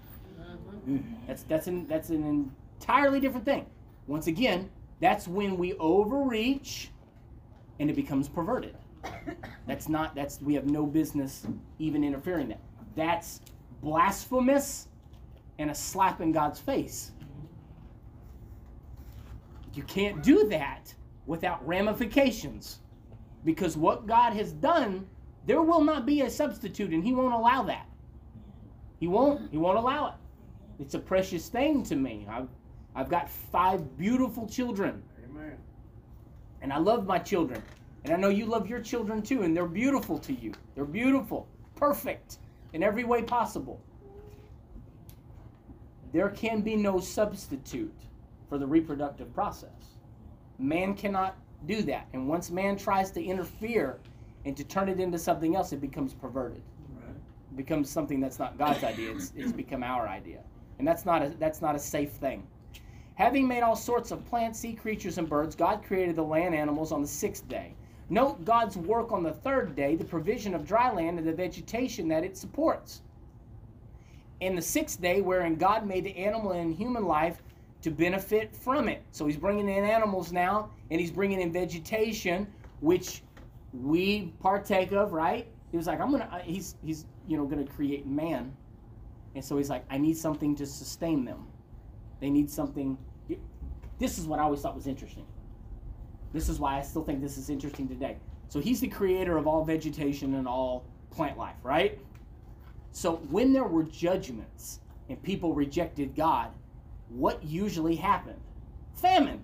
[0.90, 1.28] Mm-hmm.
[1.28, 3.68] That's that's an that's an entirely different thing.
[4.08, 6.90] Once again, that's when we overreach
[7.82, 8.78] and it becomes perverted.
[9.66, 11.48] That's not that's we have no business
[11.80, 12.62] even interfering that.
[12.96, 13.42] That's
[13.82, 14.88] blasphemous
[15.58, 17.12] and a slap in God's face.
[19.74, 20.94] You can't do that
[21.26, 22.80] without ramifications.
[23.44, 25.08] Because what God has done,
[25.48, 27.88] there will not be a substitute, and He won't allow that.
[29.00, 29.50] He won't.
[29.50, 30.14] He won't allow it.
[30.80, 32.28] It's a precious thing to me.
[32.30, 32.50] I've,
[32.94, 35.02] I've got five beautiful children.
[36.62, 37.62] And I love my children.
[38.04, 40.54] And I know you love your children too, and they're beautiful to you.
[40.76, 42.38] They're beautiful, perfect
[42.74, 43.80] in every way possible.
[46.12, 47.94] There can be no substitute
[48.50, 49.98] for the reproductive process.
[50.60, 52.08] Man cannot do that.
[52.14, 54.00] And once man tries to interfere
[54.46, 56.62] and to turn it into something else, it becomes perverted.
[57.52, 59.12] It becomes something that's not God's idea.
[59.12, 60.40] It's, it's become our idea.
[60.80, 62.48] And that's not a, that's not a safe thing.
[63.22, 66.92] Having made all sorts of plants, sea creatures, and birds, God created the land animals
[66.92, 67.76] on the sixth day.
[68.10, 72.08] Note God's work on the third day, the provision of dry land and the vegetation
[72.08, 73.04] that it supports.
[74.42, 77.44] And the sixth day, wherein God made the animal and human life
[77.84, 79.04] to benefit from it.
[79.12, 82.48] So he's bringing in animals now, and he's bringing in vegetation,
[82.80, 83.22] which
[83.72, 85.46] we partake of, right?
[85.70, 86.28] He was like, I'm gonna.
[86.32, 88.52] uh, He's he's you know gonna create man,
[89.36, 91.46] and so he's like, I need something to sustain them.
[92.20, 92.98] They need something.
[94.02, 95.28] This is what I always thought was interesting.
[96.34, 98.18] This is why I still think this is interesting today.
[98.48, 102.00] So he's the creator of all vegetation and all plant life, right?
[102.94, 106.50] So when there were judgments and people rejected God,
[107.10, 108.42] what usually happened?
[108.96, 109.44] Famine.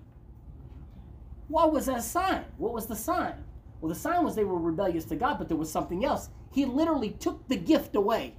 [1.46, 2.44] What was that sign?
[2.56, 3.34] What was the sign?
[3.80, 6.30] Well, the sign was they were rebellious to God, but there was something else.
[6.50, 8.34] He literally took the gift away.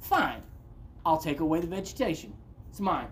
[0.00, 0.42] Fine,
[1.04, 2.32] I'll take away the vegetation.
[2.70, 3.08] It's mine.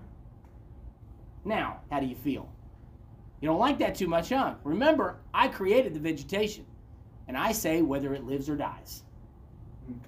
[1.44, 2.48] Now, how do you feel?
[3.40, 4.54] You don't like that too much, huh?
[4.64, 6.66] Remember, I created the vegetation,
[7.28, 9.02] and I say whether it lives or dies.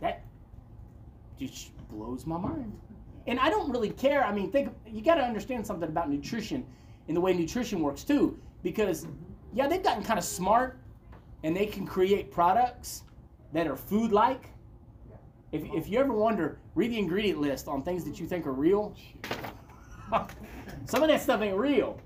[0.01, 0.23] That
[1.38, 2.79] just blows my mind.
[3.27, 4.25] And I don't really care.
[4.25, 6.66] I mean, think you got to understand something about nutrition
[7.09, 9.07] and the way nutrition works too, because
[9.55, 10.79] yeah, they've gotten kind of smart,
[11.42, 13.05] and they can create products
[13.53, 14.51] that are food-like.
[15.51, 18.53] If, if you ever wonder, read the ingredient list on things that you think are
[18.53, 18.95] real.
[20.87, 22.01] Some of that stuff ain't real.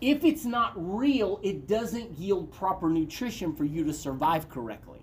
[0.00, 5.00] If it's not real, it doesn't yield proper nutrition for you to survive correctly.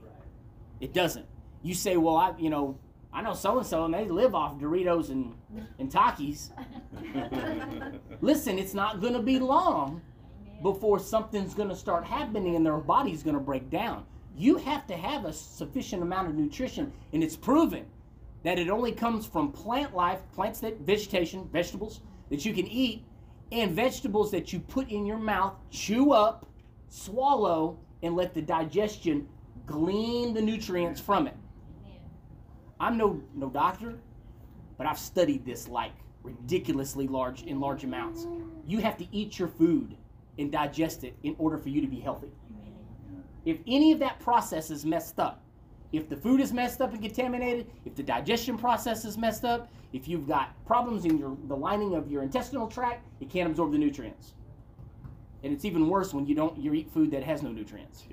[0.79, 1.25] It doesn't.
[1.61, 2.77] You say, well, I, you know,
[3.13, 5.35] I know so and so, and they live off Doritos and,
[5.79, 6.49] and Takis.
[8.21, 10.01] Listen, it's not going to be long
[10.63, 14.05] before something's going to start happening and their body's going to break down.
[14.35, 17.85] You have to have a sufficient amount of nutrition, and it's proven
[18.43, 23.05] that it only comes from plant life, plants that vegetation, vegetables that you can eat,
[23.51, 26.47] and vegetables that you put in your mouth, chew up,
[26.87, 29.27] swallow, and let the digestion
[29.65, 31.35] glean the nutrients from it.
[32.79, 33.99] I'm no no doctor,
[34.77, 38.25] but I've studied this like ridiculously large in large amounts.
[38.65, 39.95] You have to eat your food
[40.39, 42.31] and digest it in order for you to be healthy.
[43.45, 45.43] If any of that process is messed up,
[45.91, 49.69] if the food is messed up and contaminated, if the digestion process is messed up,
[49.93, 53.71] if you've got problems in your the lining of your intestinal tract, it can't absorb
[53.71, 54.33] the nutrients.
[55.43, 58.03] And it's even worse when you don't you eat food that has no nutrients.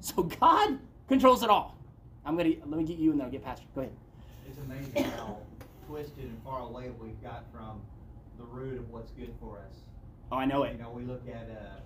[0.00, 0.78] So God
[1.08, 1.76] controls it all.
[2.24, 3.66] I'm gonna let me get you and then I'll get Pastor.
[3.74, 3.92] Go ahead.
[4.48, 5.38] It's amazing how
[5.88, 7.80] twisted and far away we've got from
[8.38, 9.80] the root of what's good for us.
[10.30, 10.72] Oh, I know it.
[10.72, 11.80] You know, we look at, uh,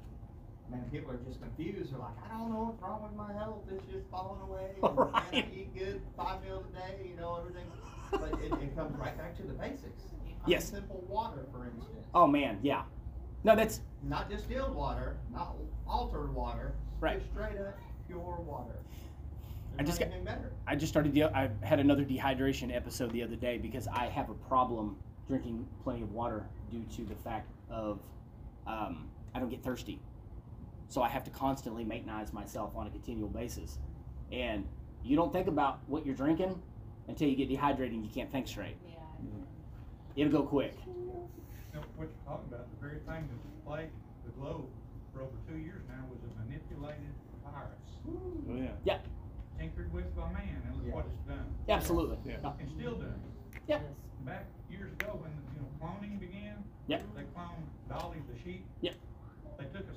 [0.72, 1.92] man, people are just confused.
[1.92, 3.61] They're like, I don't know what's wrong with my health.
[3.70, 4.70] It's just falling away.
[4.82, 5.14] And Right.
[5.32, 7.66] I eat good five meals a day, you know, everything.
[8.11, 10.02] But it, it comes right back to the basics.
[10.20, 10.68] I mean, Yes.
[10.70, 12.06] Simple water, for instance.
[12.14, 12.82] Oh man, yeah.
[13.44, 15.54] No, that's Not distilled water, not
[15.87, 16.72] altered water.
[17.00, 17.18] Right.
[17.20, 18.74] Just straight up pure water.
[19.78, 20.52] I just got- better.
[20.66, 21.14] I just started.
[21.14, 25.66] de- I had another dehydration episode the other day because I have a problem drinking
[25.82, 27.98] plenty of water due to the fact of
[28.66, 29.98] um, I don't get thirsty,
[30.92, 33.78] so I have to constantly maintenance myself on a continual basis.
[34.31, 34.66] And
[35.02, 36.61] you don't think about what you're drinking
[37.09, 38.76] until you get dehydrated and you can't think straight.
[38.87, 38.96] Yeah.
[39.24, 39.42] Mm-hmm.
[40.16, 40.74] It'll go quick.
[40.87, 40.92] You
[41.72, 43.90] know, what you're talking about, the very thing that's plagued
[44.26, 44.66] the globe
[45.14, 47.88] for over two years now was a manipulated virus.
[48.07, 48.76] Oh, yeah.
[48.85, 48.98] Yeah,
[49.59, 51.46] Tinkered with by man, and look what it's done.
[51.70, 52.18] absolutely.
[52.26, 52.52] Yeah.
[52.61, 53.14] And still doing.
[53.66, 53.78] Yeah.
[54.26, 56.62] Back years ago when, you know, cloning began.
[56.88, 57.02] Yep.
[57.16, 58.66] They cloned Dolly the sheep.
[58.83, 58.94] Yep.
[59.59, 59.88] They took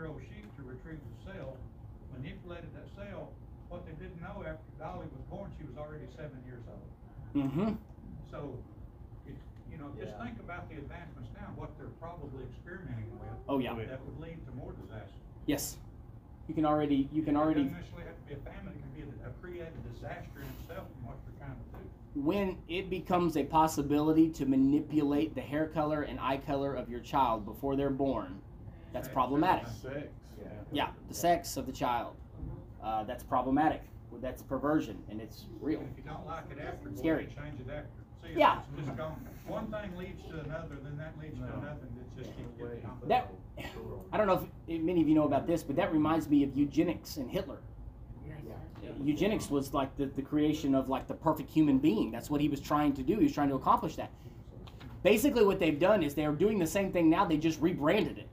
[0.00, 1.56] a seven-year-old sheep to retrieve the cell,
[2.16, 3.28] manipulated that cell.
[3.68, 6.88] What they didn't know after Dolly was born, she was already seven years old.
[7.36, 7.72] Mm-hmm.
[8.30, 8.56] So,
[9.28, 9.38] it's,
[9.70, 10.24] you know, just Yeah.
[10.24, 13.30] think about the advancements now, what they're probably experimenting with.
[13.48, 13.74] Oh yeah.
[13.74, 15.14] That would lead to more disaster.
[15.46, 15.78] Yes.
[16.48, 17.08] You can already.
[17.12, 17.62] You can already.
[17.62, 20.40] It doesn't necessarily have to be a family, it can be a, a created disaster
[20.42, 22.20] in itself from what you're trying to do.
[22.26, 26.98] when it becomes a possibility to manipulate the hair color and eye color of your
[27.00, 28.40] child before they're born,
[28.92, 29.66] that's problematic.
[29.82, 30.08] Sex.
[30.72, 32.14] Yeah, the sex of the child,
[32.82, 33.82] uh, that's problematic.
[34.10, 35.80] Well, That's perversion, and it's real.
[35.80, 37.24] And if you don't like it after, go Scary.
[37.26, 37.88] ahead change it after.
[38.26, 38.60] See, Yeah.
[38.76, 41.52] it's just gone, one thing leads to another, then that leads to No.
[41.54, 43.08] another, and it just keeps getting complicated.
[43.08, 43.32] That
[44.12, 46.42] I don't know if, if many of you know about this, but that reminds me
[46.42, 47.58] of eugenics and Hitler.
[49.02, 52.10] Eugenics was like the, the creation of like the perfect human being.
[52.10, 53.16] That's what he was trying to do.
[53.16, 54.10] He was trying to accomplish that.
[55.02, 57.24] Basically, what they've done is they're doing the same thing now.
[57.24, 58.28] They just rebranded it.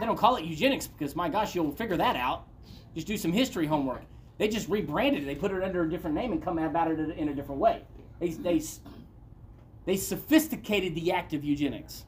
[0.00, 2.46] They don't call it eugenics because my gosh, you'll figure that out.
[2.94, 4.02] Just do some history homework.
[4.38, 5.26] They just rebranded it.
[5.26, 7.82] They put it under a different name and come about it in a different way.
[8.20, 8.62] They they
[9.86, 12.04] they sophisticated the act of eugenics.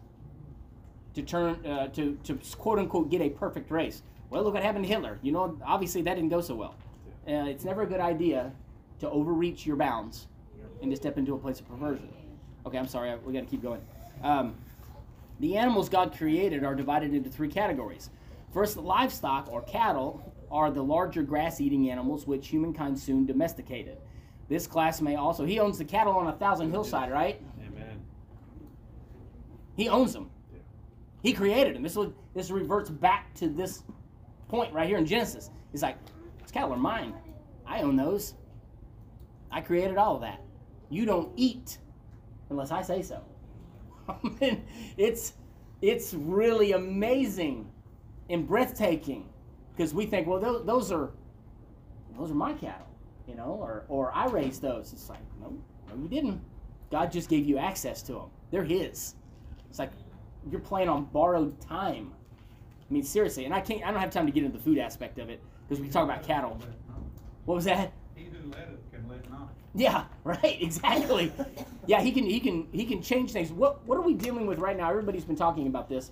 [1.15, 4.03] to turn uh, to to quote unquote get a perfect race.
[4.31, 5.19] Well, look what happened to Hitler.
[5.23, 6.75] You know, obviously that didn't go so well.
[7.27, 8.53] Uh, it's never a good idea
[9.01, 10.29] to overreach your bounds
[10.83, 12.09] and to step into a place of perversion.
[12.67, 13.15] Okay, I'm sorry.
[13.25, 13.81] We got to keep going.
[14.23, 14.55] Um,
[15.41, 18.11] the animals God created are divided into three categories.
[18.53, 23.99] First, the livestock or cattle are the larger grass-eating animals which humankind soon domesticated.
[24.49, 27.41] This class may also he owns the cattle on a thousand hillside, right?
[27.67, 28.01] Amen.
[29.77, 30.31] He owns them.
[31.23, 31.83] He created them.
[31.83, 33.83] This was, this reverts back to this
[34.49, 35.51] point right here in Genesis.
[35.73, 35.99] He's like,
[36.41, 37.13] these cattle are mine.
[37.67, 38.35] I own those.
[39.51, 40.41] I created all of that.
[40.89, 41.79] You don't eat
[42.49, 43.23] unless I say so.
[44.41, 44.65] Mean,
[44.97, 45.35] it's
[45.81, 47.71] it's really amazing
[48.31, 49.29] and breathtaking
[49.77, 51.11] because we think, well, those, those are
[52.19, 52.89] those are my cattle,
[53.27, 54.93] you know, or or I raised those.
[54.93, 55.57] It's like, no,
[55.89, 56.41] no, you didn't.
[56.91, 58.31] God just gave you access to them.
[58.51, 59.15] They're His.
[59.69, 59.93] It's like
[60.51, 62.13] you're playing on borrowed time.
[62.89, 63.85] I mean, seriously, and I can't.
[63.85, 65.93] I don't have time to get into the food aspect of it because we can
[65.93, 66.59] talk about cattle.
[67.45, 67.93] What was that?
[68.15, 69.53] He who letteth can let not.
[69.75, 70.59] Yeah, right.
[70.61, 71.33] Exactly.
[71.87, 72.25] Yeah, he can.
[72.25, 72.69] He can.
[72.73, 73.53] He can change things.
[73.53, 74.89] What What are we dealing with right now?
[74.91, 76.11] Everybody's been talking about this.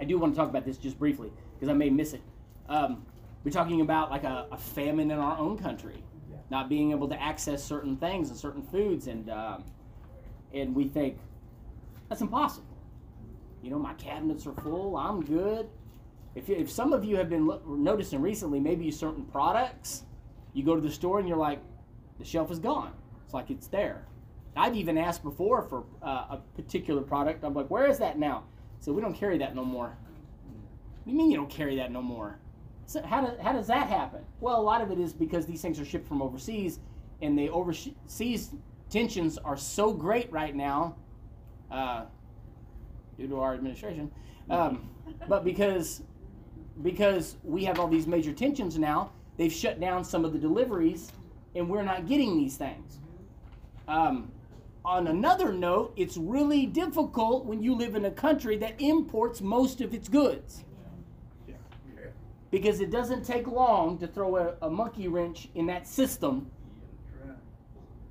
[0.00, 2.22] I do want to talk about this just briefly because I may miss it.
[2.68, 3.04] Um,
[3.44, 6.02] we're talking about like a, a famine in our own country,
[6.50, 9.64] not being able to access certain things and certain foods, and um,
[10.52, 11.18] and we think
[12.08, 12.66] that's impossible.
[13.62, 14.96] You know, my cabinets are full.
[14.96, 15.68] I'm good.
[16.34, 20.04] If, you, if some of you have been lo- noticing recently, maybe certain products,
[20.52, 21.60] you go to the store and you're like,
[22.22, 22.92] the shelf is gone.
[23.24, 24.06] It's like it's there.
[24.56, 27.42] I've even asked before for uh, a particular product.
[27.42, 28.44] I'm like, where is that now?
[28.80, 29.88] So we don't carry that no more.
[29.88, 32.38] What do you mean you don't carry that no more?
[32.86, 34.20] So how, do, how does that happen?
[34.40, 36.78] Well, a lot of it is because these things are shipped from overseas,
[37.22, 38.50] and the overseas
[38.88, 40.94] tensions are so great right now,
[41.70, 42.04] uh,
[43.16, 44.12] due to our administration.
[44.48, 44.88] Um,
[45.28, 46.02] but because
[46.82, 51.12] because we have all these major tensions now, they've shut down some of the deliveries,
[51.54, 52.98] and we're not getting these things.
[53.88, 54.30] Um,
[54.84, 59.80] on another note, it's really difficult when you live in a country that imports most
[59.80, 60.64] of its goods.
[62.50, 66.50] Because it doesn't take long to throw a, a monkey wrench in that system.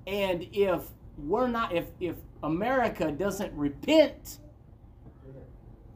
[0.08, 0.88] And if
[1.18, 4.40] we're not, if, if America doesn't repent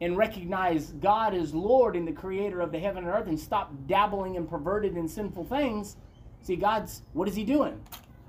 [0.00, 3.72] and recognize God as Lord and the creator of the heaven and earth and stop
[3.86, 5.96] dabbling in perverted and sinful things,
[6.46, 7.80] see, God's, what is He doing?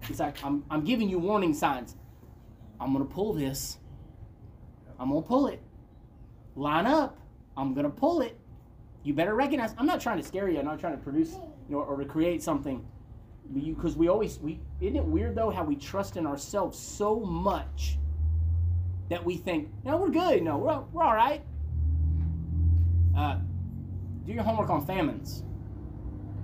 [0.07, 1.95] He's like, I'm, I'm giving you warning signs.
[2.79, 3.77] I'm going to pull this.
[4.99, 5.61] I'm going to pull it.
[6.55, 7.17] Line up.
[7.55, 8.37] I'm going to pull it.
[9.03, 9.73] You better recognize.
[9.77, 10.59] I'm not trying to scare you.
[10.59, 11.33] I'm not trying to produce
[11.69, 12.85] you know, or to create something.
[13.53, 17.97] Because we always, we isn't it weird though how we trust in ourselves so much
[19.09, 20.43] that we think, no, we're good.
[20.43, 21.41] No, we're, we're all right.
[23.15, 23.37] Uh,
[24.25, 25.43] do your homework on famines.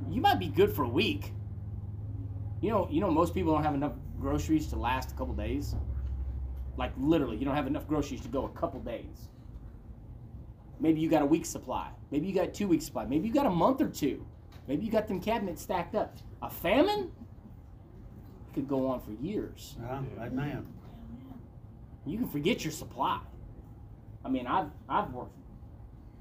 [0.09, 1.33] You might be good for a week.
[2.63, 3.91] You know, you know, most people don't have enough
[4.21, 5.75] groceries to last a couple days.
[6.77, 9.27] Like literally, you don't have enough groceries to go a couple days.
[10.79, 11.89] Maybe you got a week's supply.
[12.09, 13.03] Maybe you got two weeks supply.
[13.03, 14.25] Maybe you got a month or two.
[14.65, 16.15] Maybe you got them cabinets stacked up.
[16.41, 17.11] A famine
[18.53, 19.75] could go on for years.
[19.85, 20.65] Uh, amen.
[22.05, 23.19] You can forget your supply.
[24.23, 25.35] I mean, I've I've worked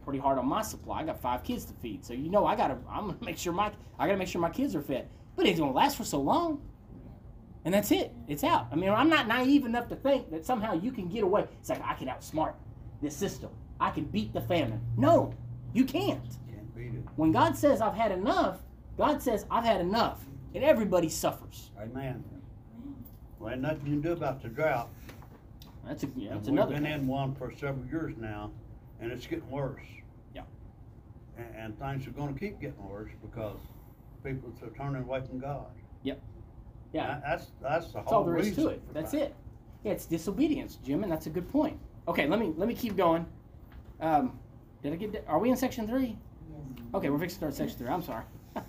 [0.02, 1.02] pretty hard on my supply.
[1.02, 3.52] I got five kids to feed, so you know I gotta I'm gonna make sure
[3.52, 5.08] my I gotta make sure my kids are fed.
[5.36, 6.60] But it's gonna last for so long,
[7.64, 8.12] and that's it.
[8.28, 8.68] It's out.
[8.70, 11.46] I mean, I'm not naive enough to think that somehow you can get away.
[11.60, 12.54] It's like I can outsmart
[13.00, 13.50] this system.
[13.80, 14.80] I can beat the famine.
[14.96, 15.34] No,
[15.72, 16.22] you can't.
[16.50, 17.04] Can't beat it.
[17.16, 18.60] When God says I've had enough,
[18.96, 20.24] God says I've had enough,
[20.54, 21.70] and everybody suffers.
[21.80, 22.22] Amen.
[23.38, 24.90] Well, ain't nothing you can do about the drought.
[25.84, 26.74] That's a yeah, that's We've another.
[26.74, 26.92] been thing.
[26.92, 28.52] in one for several years now,
[29.00, 29.82] and it's getting worse.
[30.34, 30.42] Yeah.
[31.36, 33.58] And, and things are gonna keep getting worse because
[34.24, 35.66] people to turning away from God.
[36.02, 36.20] Yep.
[36.92, 37.06] Yeah.
[37.06, 38.64] That- That's, that's the That's all whole there is reason.
[38.64, 38.94] to it.
[38.94, 39.22] That's that.
[39.22, 39.34] it.
[39.84, 41.78] Yeah, it's disobedience, Jim, and that's a good point.
[42.06, 43.26] Okay, let me let me keep going.
[44.00, 44.38] Um,
[44.82, 45.24] did I get?
[45.28, 46.16] Are we in section three?
[46.94, 47.88] Okay, we're fixing to start section three.
[47.88, 48.24] I'm sorry.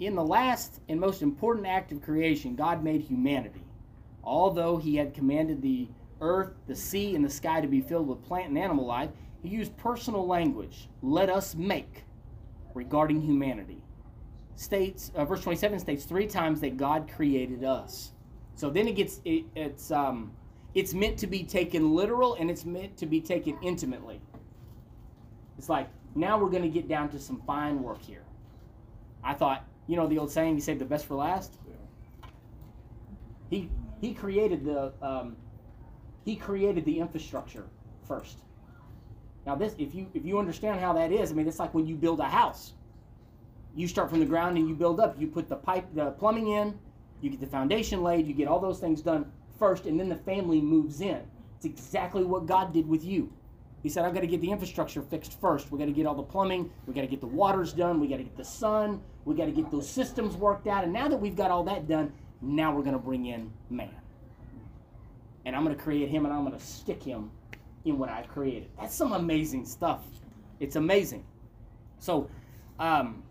[0.00, 3.62] in the last and most important act of creation, God made humanity.
[4.22, 5.88] Although He had commanded the
[6.20, 9.10] earth, the sea, and the sky to be filled with plant and animal life,
[9.42, 10.88] He used personal language.
[11.02, 12.04] Let us make
[12.74, 13.82] regarding humanity.
[14.56, 18.12] States uh, verse 27 states three times that god created us.
[18.54, 20.32] So then it gets it, it's um
[20.74, 24.20] it's meant to be taken literal and it's meant to be taken intimately.
[25.56, 28.24] It's like now we're going to get down to some fine work here.
[29.22, 31.58] I thought you know the old saying you save the best for last
[33.50, 35.36] he he created the um,
[36.24, 37.66] he created the infrastructure
[38.06, 38.38] first
[39.48, 41.86] Now this, if you if you understand how that is, I mean, it's like when
[41.86, 42.74] you build a house.
[43.74, 45.18] You start from the ground and you build up.
[45.18, 46.78] You put the pipe, the plumbing in,
[47.22, 50.16] you get the foundation laid, you get all those things done first, and then the
[50.16, 51.22] family moves in.
[51.56, 53.32] It's exactly what God did with you.
[53.82, 55.72] He said, I've got to get the infrastructure fixed first.
[55.72, 56.70] We've got to get all the plumbing.
[56.86, 58.00] We've got to get the waters done.
[58.00, 59.00] We've got to get the sun.
[59.24, 60.84] We've got to get those systems worked out.
[60.84, 63.96] And now that we've got all that done, now we're going to bring in man.
[65.46, 67.30] And I'm going to create him and I'm going to stick him
[67.88, 68.68] in what I've created.
[68.78, 70.04] That's some amazing stuff.
[70.60, 71.24] It's amazing.
[71.98, 72.28] So,
[72.78, 73.22] um,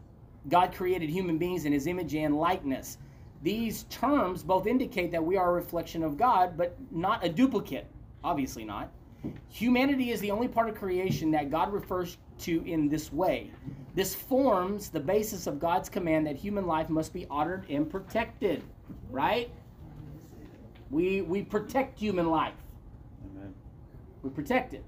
[0.49, 2.97] God created human beings in his image and likeness.
[3.43, 7.87] These terms both indicate that we are a reflection of God, but not a duplicate.
[8.23, 8.91] Obviously, not.
[9.49, 13.51] Humanity is the only part of creation that God refers to in this way.
[13.95, 18.63] This forms the basis of God's command that human life must be honored and protected,
[19.09, 19.49] right?
[20.89, 22.53] We, we protect human life.
[24.23, 24.23] Amen.
[24.23, 24.83] We protect it.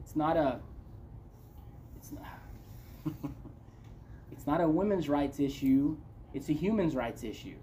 [0.00, 0.60] It's not a
[1.96, 2.24] it's not
[4.32, 5.96] it's not a women's rights issue,
[6.34, 7.56] it's a human's rights issue.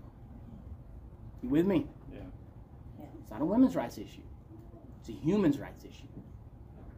[1.41, 1.87] You with me?
[2.11, 2.19] Yeah.
[3.21, 4.21] It's not a women's rights issue.
[4.99, 6.07] It's a human's rights issue.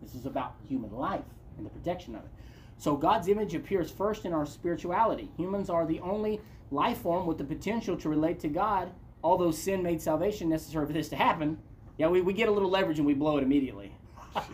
[0.01, 1.25] This is about human life
[1.57, 2.29] and the protection of it.
[2.77, 5.29] So God's image appears first in our spirituality.
[5.35, 6.39] Humans are the only
[6.71, 8.91] life form with the potential to relate to God,
[9.23, 11.57] although sin made salvation necessary for this to happen.
[11.97, 13.91] Yeah, we, we get a little leverage and we blow it immediately.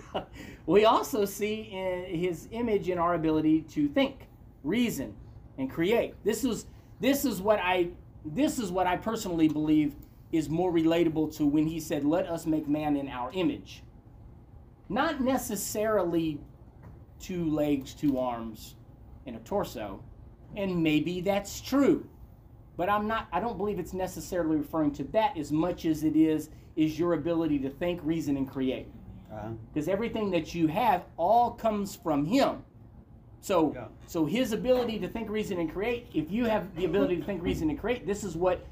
[0.66, 4.28] we also see in his image in our ability to think,
[4.64, 5.14] reason,
[5.58, 6.16] and create.
[6.24, 6.66] This is
[7.00, 7.90] this is what I
[8.26, 9.96] this is what I personally believe
[10.32, 13.84] is more relatable to when he said, Let us make man in our image.
[14.90, 16.40] Not necessarily
[17.20, 18.76] two legs, two arms,
[19.26, 20.02] and a torso.
[20.56, 22.08] And maybe that's true.
[22.78, 26.16] But I'm not I don't believe it's necessarily referring to that as much as it
[26.16, 28.88] is is your ability to think, reason, and create.
[29.32, 29.50] Uh-huh.
[29.74, 32.64] Because everything that you have all comes from him.
[33.42, 33.88] So Yeah.
[34.08, 37.44] so his ability to think, reason, and create, if you have the ability to think,
[37.44, 38.66] reason, and create, this is what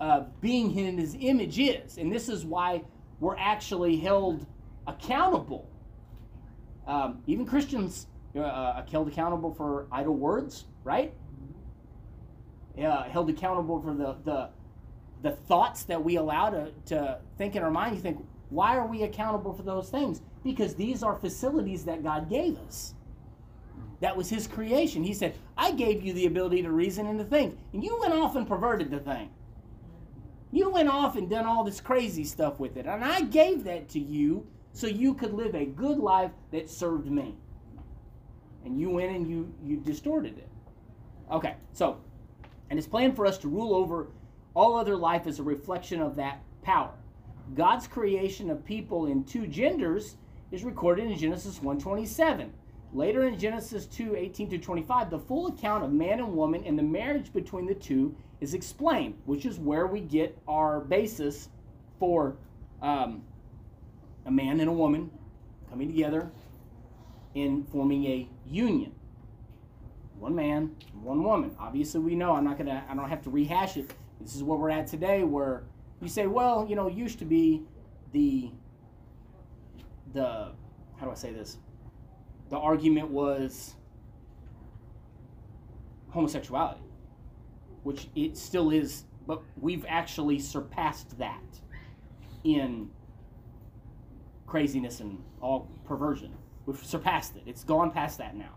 [0.00, 1.98] uh, being in his image is.
[1.98, 2.82] And this is why
[3.20, 4.46] we're actually held
[4.86, 5.68] accountable.
[6.86, 8.06] Um, even Christians
[8.36, 11.12] uh, are held accountable for idle words, right?
[12.78, 14.50] Uh, held accountable for the, the
[15.22, 17.96] the thoughts that we allow to, to think in our mind.
[17.96, 20.20] You think, why are we accountable for those things?
[20.44, 22.94] Because these are facilities that God gave us.
[24.00, 25.02] That was His creation.
[25.02, 27.58] He said, I gave you the ability to reason and to think.
[27.72, 29.30] And you went off and perverted the thing.
[30.52, 32.86] You went off and done all this crazy stuff with it.
[32.86, 37.10] And I gave that to you so you could live a good life that served
[37.10, 37.36] me.
[38.64, 40.48] And you went and you, you distorted it.
[41.30, 41.98] Okay, so,
[42.70, 44.08] and His plan for us to rule over
[44.58, 46.90] all other life is a reflection of that power.
[47.54, 50.16] God's creation of people in two genders
[50.50, 52.50] is recorded in Genesis 1:27.
[52.92, 56.82] Later in Genesis 2:18 to 25, the full account of man and woman and the
[56.82, 61.50] marriage between the two is explained, which is where we get our basis
[62.00, 62.36] for
[62.82, 63.22] um,
[64.26, 65.08] a man and a woman
[65.70, 66.32] coming together
[67.34, 68.92] in forming a union.
[70.18, 71.54] One man, one woman.
[71.60, 72.32] Obviously, we know.
[72.32, 72.84] I'm not gonna.
[72.88, 73.94] I don't have to rehash it.
[74.20, 75.64] This is where we're at today, where
[76.00, 77.62] you say, well, you know, used to be
[78.12, 78.50] the
[80.12, 80.52] the
[80.98, 81.58] how do I say this?
[82.50, 83.74] The argument was
[86.10, 86.80] homosexuality,
[87.82, 91.60] which it still is, but we've actually surpassed that
[92.44, 92.90] in
[94.46, 96.34] craziness and all perversion.
[96.66, 97.42] We've surpassed it.
[97.46, 98.54] It's gone past that now.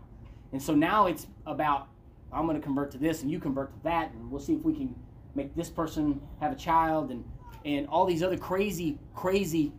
[0.52, 1.88] And so now it's about
[2.32, 4.62] I'm going to convert to this and you convert to that and we'll see if
[4.62, 4.94] we can
[5.34, 7.24] make this person have a child and
[7.64, 9.72] and all these other crazy crazy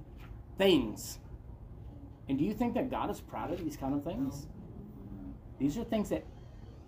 [0.58, 1.20] things.
[2.30, 4.48] And do you think that God is proud of these kind of things?
[5.60, 6.24] These are things that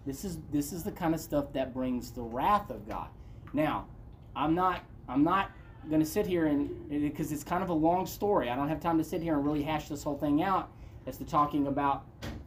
[0.06, 3.08] this is this is the kind of stuff that brings the wrath of God.
[3.54, 3.88] Now,
[4.36, 5.52] I'm not I'm not
[5.90, 8.50] going to sit here and because it's kind of a long story.
[8.50, 10.72] I don't have time to sit here and really hash this whole thing out
[11.06, 12.06] as to talking about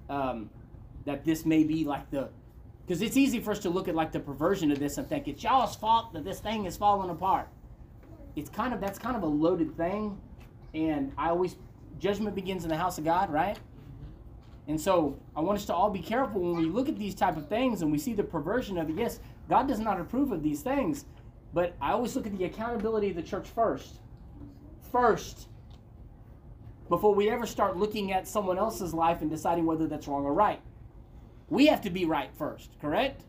[0.08, 0.50] um,
[1.04, 2.28] that this may be like the
[2.88, 5.28] because it's easy for us to look at like the perversion of this and think
[5.28, 7.46] it's y'all's fault that this thing is falling apart.
[8.34, 10.18] It's kind of that's kind of a loaded thing,
[10.72, 11.56] and I always
[11.98, 13.58] judgment begins in the house of God, right?
[14.68, 17.36] And so I want us to all be careful when we look at these type
[17.36, 18.96] of things and we see the perversion of it.
[18.96, 19.20] Yes,
[19.50, 21.04] God does not approve of these things,
[21.52, 24.00] but I always look at the accountability of the church first.
[24.92, 25.48] First,
[26.88, 30.32] before we ever start looking at someone else's life and deciding whether that's wrong or
[30.32, 30.60] right.
[31.50, 33.24] We have to be right first, correct?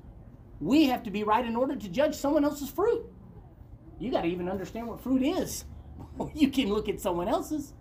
[0.59, 3.05] We have to be right in order to judge someone else's fruit.
[3.99, 5.65] You got to even understand what fruit is.
[6.33, 7.73] you can look at someone else's.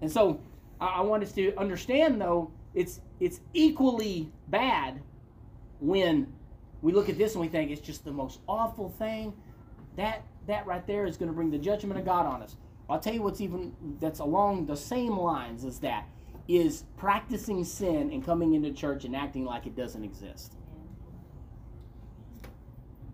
[0.00, 0.40] And so
[0.80, 5.00] I, I want us to understand though, it's it's equally bad
[5.78, 6.32] when
[6.80, 9.32] we look at this and we think it's just the most awful thing.
[9.96, 12.56] That that right there is going to bring the judgment of God on us.
[12.88, 16.06] I'll tell you what's even that's along the same lines as that
[16.58, 20.54] is practicing sin and coming into church and acting like it doesn't exist.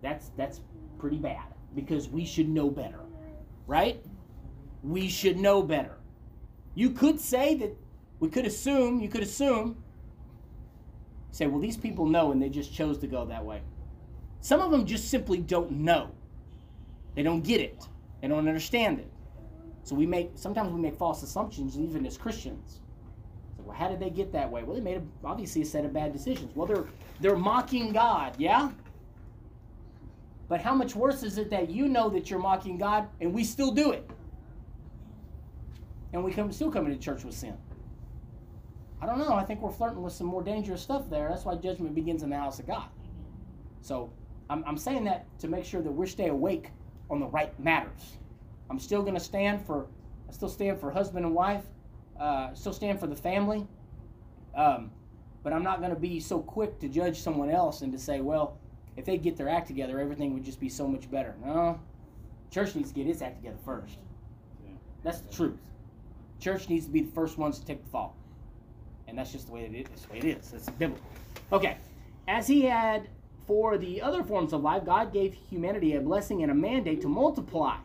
[0.01, 0.61] That's that's
[0.97, 2.99] pretty bad because we should know better.
[3.67, 4.03] Right?
[4.83, 5.97] We should know better.
[6.73, 7.75] You could say that
[8.19, 9.83] we could assume, you could assume
[11.31, 13.61] say, well, these people know and they just chose to go that way.
[14.41, 16.11] Some of them just simply don't know.
[17.15, 17.87] They don't get it.
[18.21, 19.11] They don't understand it.
[19.83, 22.79] So we make sometimes we make false assumptions even as Christians.
[23.69, 24.63] Well, how did they get that way?
[24.63, 26.55] Well, they made a, obviously a set of bad decisions.
[26.55, 26.85] Well, they're
[27.19, 28.71] they're mocking God, yeah.
[30.47, 33.43] But how much worse is it that you know that you're mocking God and we
[33.43, 34.09] still do it,
[36.13, 37.55] and we come still come into church with sin?
[39.03, 39.33] I don't know.
[39.33, 41.29] I think we're flirting with some more dangerous stuff there.
[41.29, 42.87] That's why judgment begins in the house of God.
[43.81, 44.11] So
[44.49, 46.71] I'm, I'm saying that to make sure that we stay awake
[47.11, 48.17] on the right matters.
[48.71, 49.85] I'm still going to stand for,
[50.27, 51.65] I still stand for husband and wife,
[52.19, 53.65] uh, still stand for the family.
[54.55, 54.91] Um,
[55.43, 58.19] but I'm not going to be so quick to judge someone else and to say,
[58.19, 58.57] well,
[58.97, 61.35] if they get their act together, everything would just be so much better.
[61.43, 61.79] No,
[62.51, 63.97] church needs to get its act together first.
[65.03, 65.57] That's the truth.
[66.39, 68.15] Church needs to be the first ones to take the fall.
[69.07, 69.87] And that's just the way it is.
[69.87, 70.51] That's the way it is.
[70.51, 71.09] That's biblical.
[71.51, 71.77] Okay.
[72.27, 73.07] As he had
[73.47, 77.07] for the other forms of life, God gave humanity a blessing and a mandate to
[77.07, 77.77] multiply.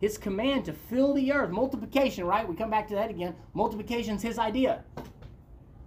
[0.00, 2.48] His command to fill the earth, multiplication, right?
[2.48, 3.34] We come back to that again.
[3.52, 4.82] Multiplication is his idea.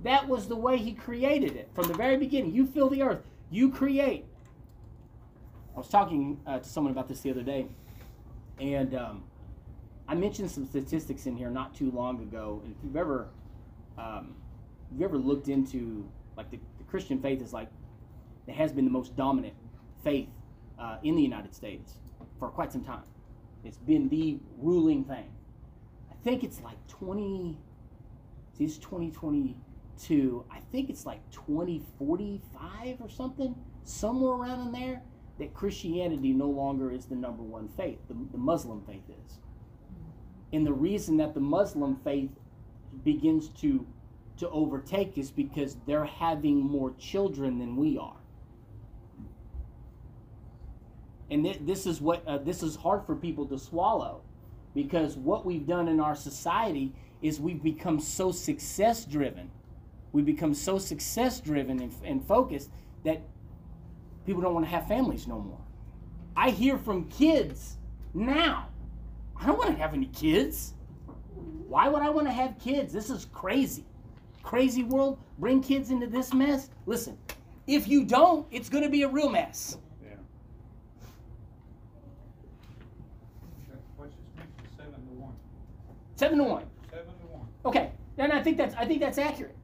[0.03, 2.53] That was the way he created it from the very beginning.
[2.53, 4.25] You fill the earth, you create.
[5.75, 7.65] I was talking uh, to someone about this the other day,
[8.59, 9.23] and um,
[10.07, 12.61] I mentioned some statistics in here not too long ago.
[12.63, 13.29] And if you've ever,
[13.97, 14.35] um,
[14.93, 16.07] if you ever looked into
[16.37, 17.69] like the, the Christian faith is like
[18.45, 19.55] it has been the most dominant
[20.03, 20.29] faith
[20.77, 21.93] uh, in the United States
[22.37, 23.03] for quite some time.
[23.63, 25.29] It's been the ruling thing.
[26.11, 27.57] I think it's like 20,
[28.57, 30.45] see, it's 2022.
[30.51, 35.01] I think it's like 2045 or something, somewhere around in there,
[35.39, 37.99] that Christianity no longer is the number one faith.
[38.07, 39.33] The, the Muslim faith is.
[39.33, 40.55] Mm-hmm.
[40.57, 42.31] And the reason that the Muslim faith
[43.03, 43.85] begins to
[44.37, 48.22] to overtake is because they're having more children than we are.
[51.33, 54.21] And th- this is what uh, this is hard for people to swallow
[54.73, 59.49] because what we've done in our society is we've become so success driven.
[60.11, 62.69] We become so success driven and, and focused
[63.03, 63.21] that
[64.25, 65.59] people don't want to have families no more.
[66.35, 67.77] I hear from kids
[68.13, 68.69] now,
[69.35, 70.73] I don't want to have any kids.
[71.67, 72.93] Why would I want to have kids?
[72.93, 73.85] This is crazy
[74.43, 76.69] crazy world, bring kids into this mess.
[76.85, 77.17] Listen,
[77.65, 79.77] if you don't, it's going to be a real mess.
[80.03, 80.11] Yeah.
[83.71, 85.33] Okay, What's this mix, seven to one?
[86.15, 86.65] Seven to one.
[86.89, 87.47] Seven to one.
[87.65, 89.55] Okay, and I think that's I think that's accurate.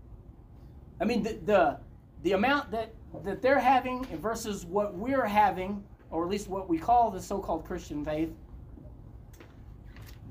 [1.00, 1.78] I mean the the,
[2.24, 2.94] the amount that
[3.24, 7.66] that they're having versus what we're having, or at least what we call the so-called
[7.66, 8.30] Christian faith,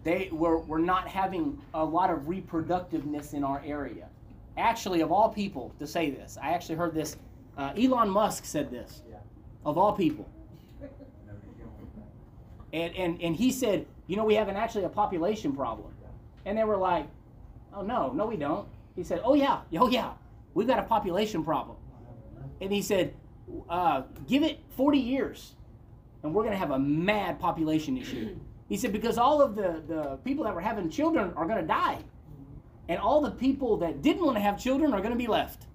[0.04, 4.08] they we're, we're not having a lot of reproductiveness in our area.
[4.56, 7.16] Actually, of all people to say this, I actually heard this.
[7.56, 9.02] Uh, Elon Musk said this.
[9.08, 9.16] Yeah.
[9.64, 10.28] Of all people.
[11.26, 12.02] No, you don't.
[12.72, 15.92] And, and, and he said, you know, we have an actually a population problem.
[16.44, 17.06] And they were like,
[17.74, 18.68] oh, no, no, we don't.
[18.96, 20.12] He said, oh, yeah, oh, yeah,
[20.54, 21.76] we've got a population problem.
[22.60, 23.14] And he said,
[23.68, 25.54] uh, give it 40 years,
[26.22, 28.36] and we're going to have a mad population issue.
[28.68, 31.66] He said, because all of the, the people that were having children are going to
[31.66, 31.98] die.
[32.88, 35.66] And all the people that didn't want to have children are going to be left.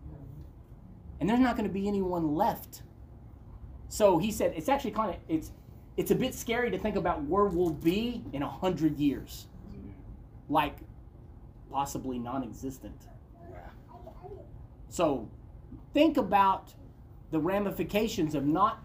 [1.19, 2.83] And there's not going to be anyone left.
[3.87, 5.51] So he said, it's actually kind of, it's,
[5.97, 9.47] it's a bit scary to think about where we'll be in a hundred years.
[10.49, 10.77] Like
[11.71, 13.07] possibly non-existent.
[14.89, 15.27] So
[15.93, 16.73] think about
[17.31, 18.83] the ramifications of not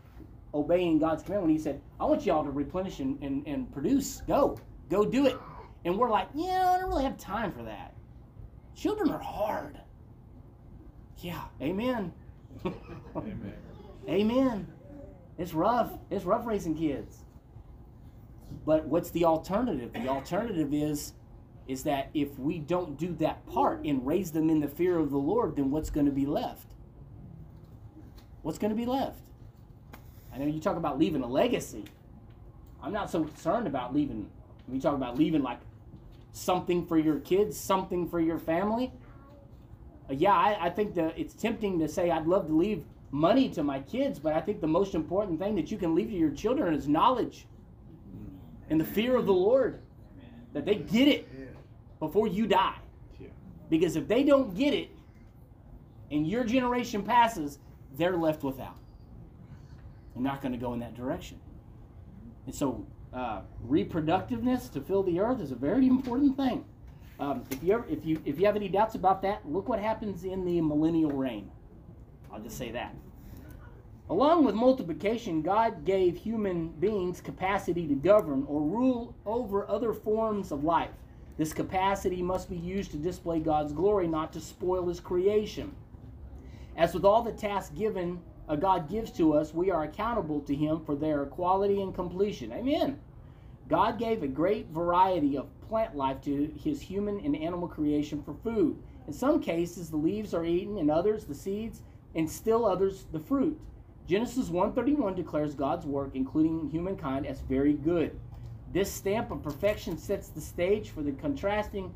[0.55, 4.23] obeying God's command when he said, I want y'all to replenish and, and, and produce.
[4.27, 4.59] Go.
[4.89, 5.37] Go do it.
[5.85, 7.95] And we're like, yeah, I don't really have time for that.
[8.75, 9.79] Children are hard.
[11.19, 12.13] Yeah, amen.
[12.65, 12.75] Amen.
[14.09, 14.67] Amen.
[15.37, 15.93] It's rough.
[16.11, 17.25] It's rough raising kids.
[18.65, 19.93] But what's the alternative?
[19.93, 21.13] The alternative is
[21.69, 25.11] is that if we don't do that part and raise them in the fear of
[25.11, 26.67] the Lord, then what's going to be left?
[28.43, 29.21] What's going to be left?
[30.33, 31.85] I know you talk about leaving a legacy.
[32.83, 34.31] I'm not so concerned about leaving.
[34.71, 35.61] You talk about leaving like
[36.33, 38.93] something for your kids, something for your family.
[40.09, 43.49] Uh, yeah, I, I think that it's tempting to say I'd love to leave money
[43.51, 46.17] to my kids, but I think the most important thing that you can leave to
[46.17, 47.47] your children is knowledge
[48.71, 49.81] and the fear of the Lord.
[50.55, 51.29] That they get it
[51.99, 52.77] before you die.
[53.71, 54.91] Because if they don't get it
[56.11, 57.59] and your generation passes,
[57.97, 58.77] they're left without.
[60.15, 61.39] They're not going to go in that direction.
[62.47, 66.65] And so, uh, reproductiveness to fill the earth is a very important thing.
[67.21, 69.81] Um, if you ever, if you if you have any doubts about that, look what
[69.81, 71.51] happens in the millennial reign.
[72.33, 72.95] I'll just say that.
[74.11, 80.53] Along with multiplication, God gave human beings capacity to govern or rule over other forms
[80.53, 80.91] of life.
[81.39, 85.75] This capacity must be used to display God's glory, not to spoil His creation.
[86.77, 90.55] As with all the tasks given, uh, God gives to us, we are accountable to
[90.55, 92.53] Him for their quality and completion.
[92.53, 92.99] Amen.
[93.69, 98.35] God gave a great variety of plant life to His human and animal creation for
[98.43, 98.77] food.
[99.07, 101.83] In some cases, the leaves are eaten, in others, the seeds,
[102.17, 103.61] and still others, the fruit.
[104.09, 108.19] Genesis 1:31 declares God's work, including humankind, as very good.
[108.73, 111.95] This stamp of perfection sets the stage for the contrasting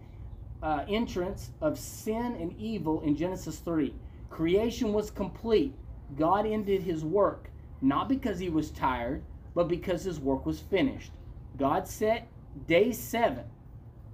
[0.63, 3.95] uh, entrance of sin and evil in Genesis 3.
[4.31, 5.75] Creation was complete.
[6.17, 7.51] God ended his work,
[7.83, 9.23] not because he was tired,
[9.55, 11.13] but because his work was finished.
[11.59, 12.29] God set
[12.67, 13.45] day seven,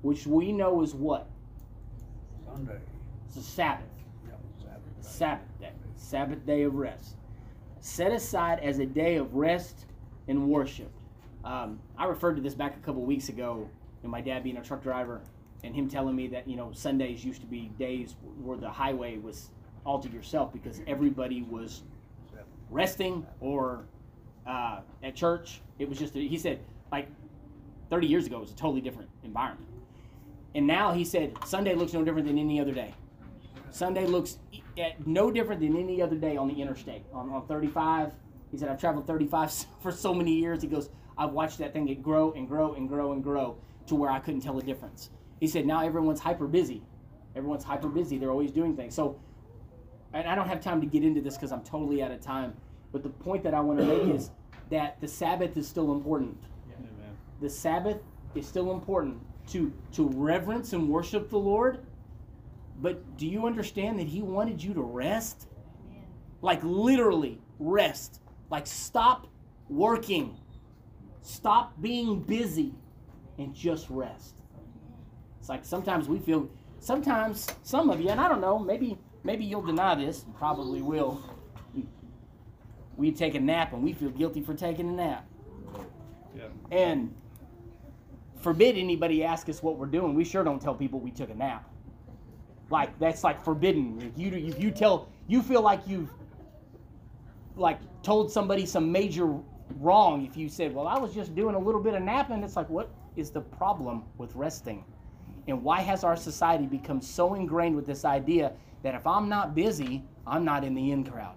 [0.03, 1.29] which we know is what?
[2.45, 2.79] Sunday.
[3.27, 3.87] It's a Sabbath.
[4.27, 4.83] Yeah, Sabbath.
[5.01, 5.73] Sabbath day.
[5.95, 7.17] Sabbath day of rest.
[7.81, 9.87] Set aside as a day of rest
[10.27, 10.91] and worship.
[11.49, 13.71] Um, I referred to this back a couple weeks ago,
[14.03, 15.23] and my dad being a truck driver,
[15.65, 19.17] and him telling me that you know Sundays used to be days where the highway
[19.17, 19.49] was
[19.87, 21.85] all to yourself because everybody was
[22.71, 23.87] resting or
[24.47, 25.63] uh, at church.
[25.79, 26.61] It was just a, he said
[26.93, 27.09] like
[27.89, 29.67] 30 years ago it was a totally different environment,
[30.55, 32.93] and now he said Sunday looks no different than any other day.
[33.71, 34.39] Sunday looks
[35.07, 38.13] no different than any other day on the interstate on, on 35.
[38.51, 40.61] He said I've traveled 35 for so many years.
[40.61, 43.57] He goes I've watched that thing get grow and grow and grow and grow
[43.87, 45.11] to where I couldn't tell the difference.
[45.41, 46.83] He said now everyone's hyper busy.
[47.37, 48.19] Everyone's hyper busy.
[48.19, 48.95] They're always doing things.
[48.95, 49.19] So
[50.13, 52.55] and I don't have time to get into this because I'm totally out of time.
[52.93, 54.31] But the point that I want to make is
[54.71, 56.37] that the Sabbath is still important.
[57.41, 57.99] The Sabbath
[58.35, 61.85] is still important to to reverence and worship the Lord.
[62.81, 65.49] But do you understand that He wanted you to rest?
[66.43, 68.21] Like literally rest.
[68.51, 69.27] Like stop
[69.69, 70.37] working.
[71.29, 72.73] Stop being busy
[73.37, 74.35] and just rest.
[75.39, 76.49] It's like sometimes we feel
[76.79, 81.21] sometimes some of you, and I don't know, maybe maybe you'll deny this, probably will.
[82.97, 85.27] We take a nap and we feel guilty for taking a nap.
[86.35, 86.45] Yeah.
[86.71, 87.15] And
[88.41, 90.15] forbid anybody ask us what we're doing.
[90.15, 91.71] We sure don't tell people we took a nap.
[92.71, 94.01] Like that's like forbidden.
[94.01, 96.11] If you if you tell you feel like you've
[97.55, 99.39] like told somebody some major
[99.77, 102.57] wrong if you said, "Well, I was just doing a little bit of napping." It's
[102.57, 104.85] like, what is the problem with resting?
[105.47, 108.53] And why has our society become so ingrained with this idea
[108.83, 111.37] that if I'm not busy, I'm not in the in crowd?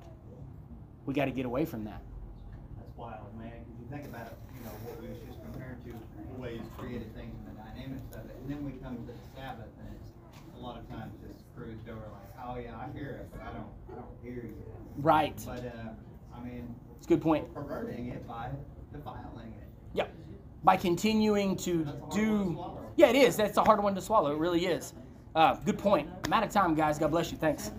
[1.06, 2.02] We got to get away from that.
[2.78, 5.78] That's wild, man, If you think about it, you know, what we was just comparing
[5.86, 5.92] to,
[6.36, 9.06] the way he's created things and the dynamics of it, and then we come to
[9.08, 10.12] the Sabbath, and it's,
[10.56, 13.52] a lot of times just cruised over like, oh yeah, I hear it, but I
[13.56, 14.62] don't, I don't hear you.
[14.98, 15.42] Right.
[15.46, 16.76] But, uh, I mean,
[17.12, 17.54] good point.
[17.54, 18.48] perverting it by
[18.94, 19.68] defiling it.
[19.96, 20.14] Yep.
[20.64, 22.78] By continuing to That's a hard one to do.
[22.96, 23.36] Yeah, it is.
[23.36, 24.32] That's a hard one to swallow.
[24.32, 24.94] It really is.
[25.36, 26.10] Uh, good point.
[26.26, 26.98] I'm out of time, guys.
[26.98, 27.38] God bless you.
[27.38, 27.72] Thanks.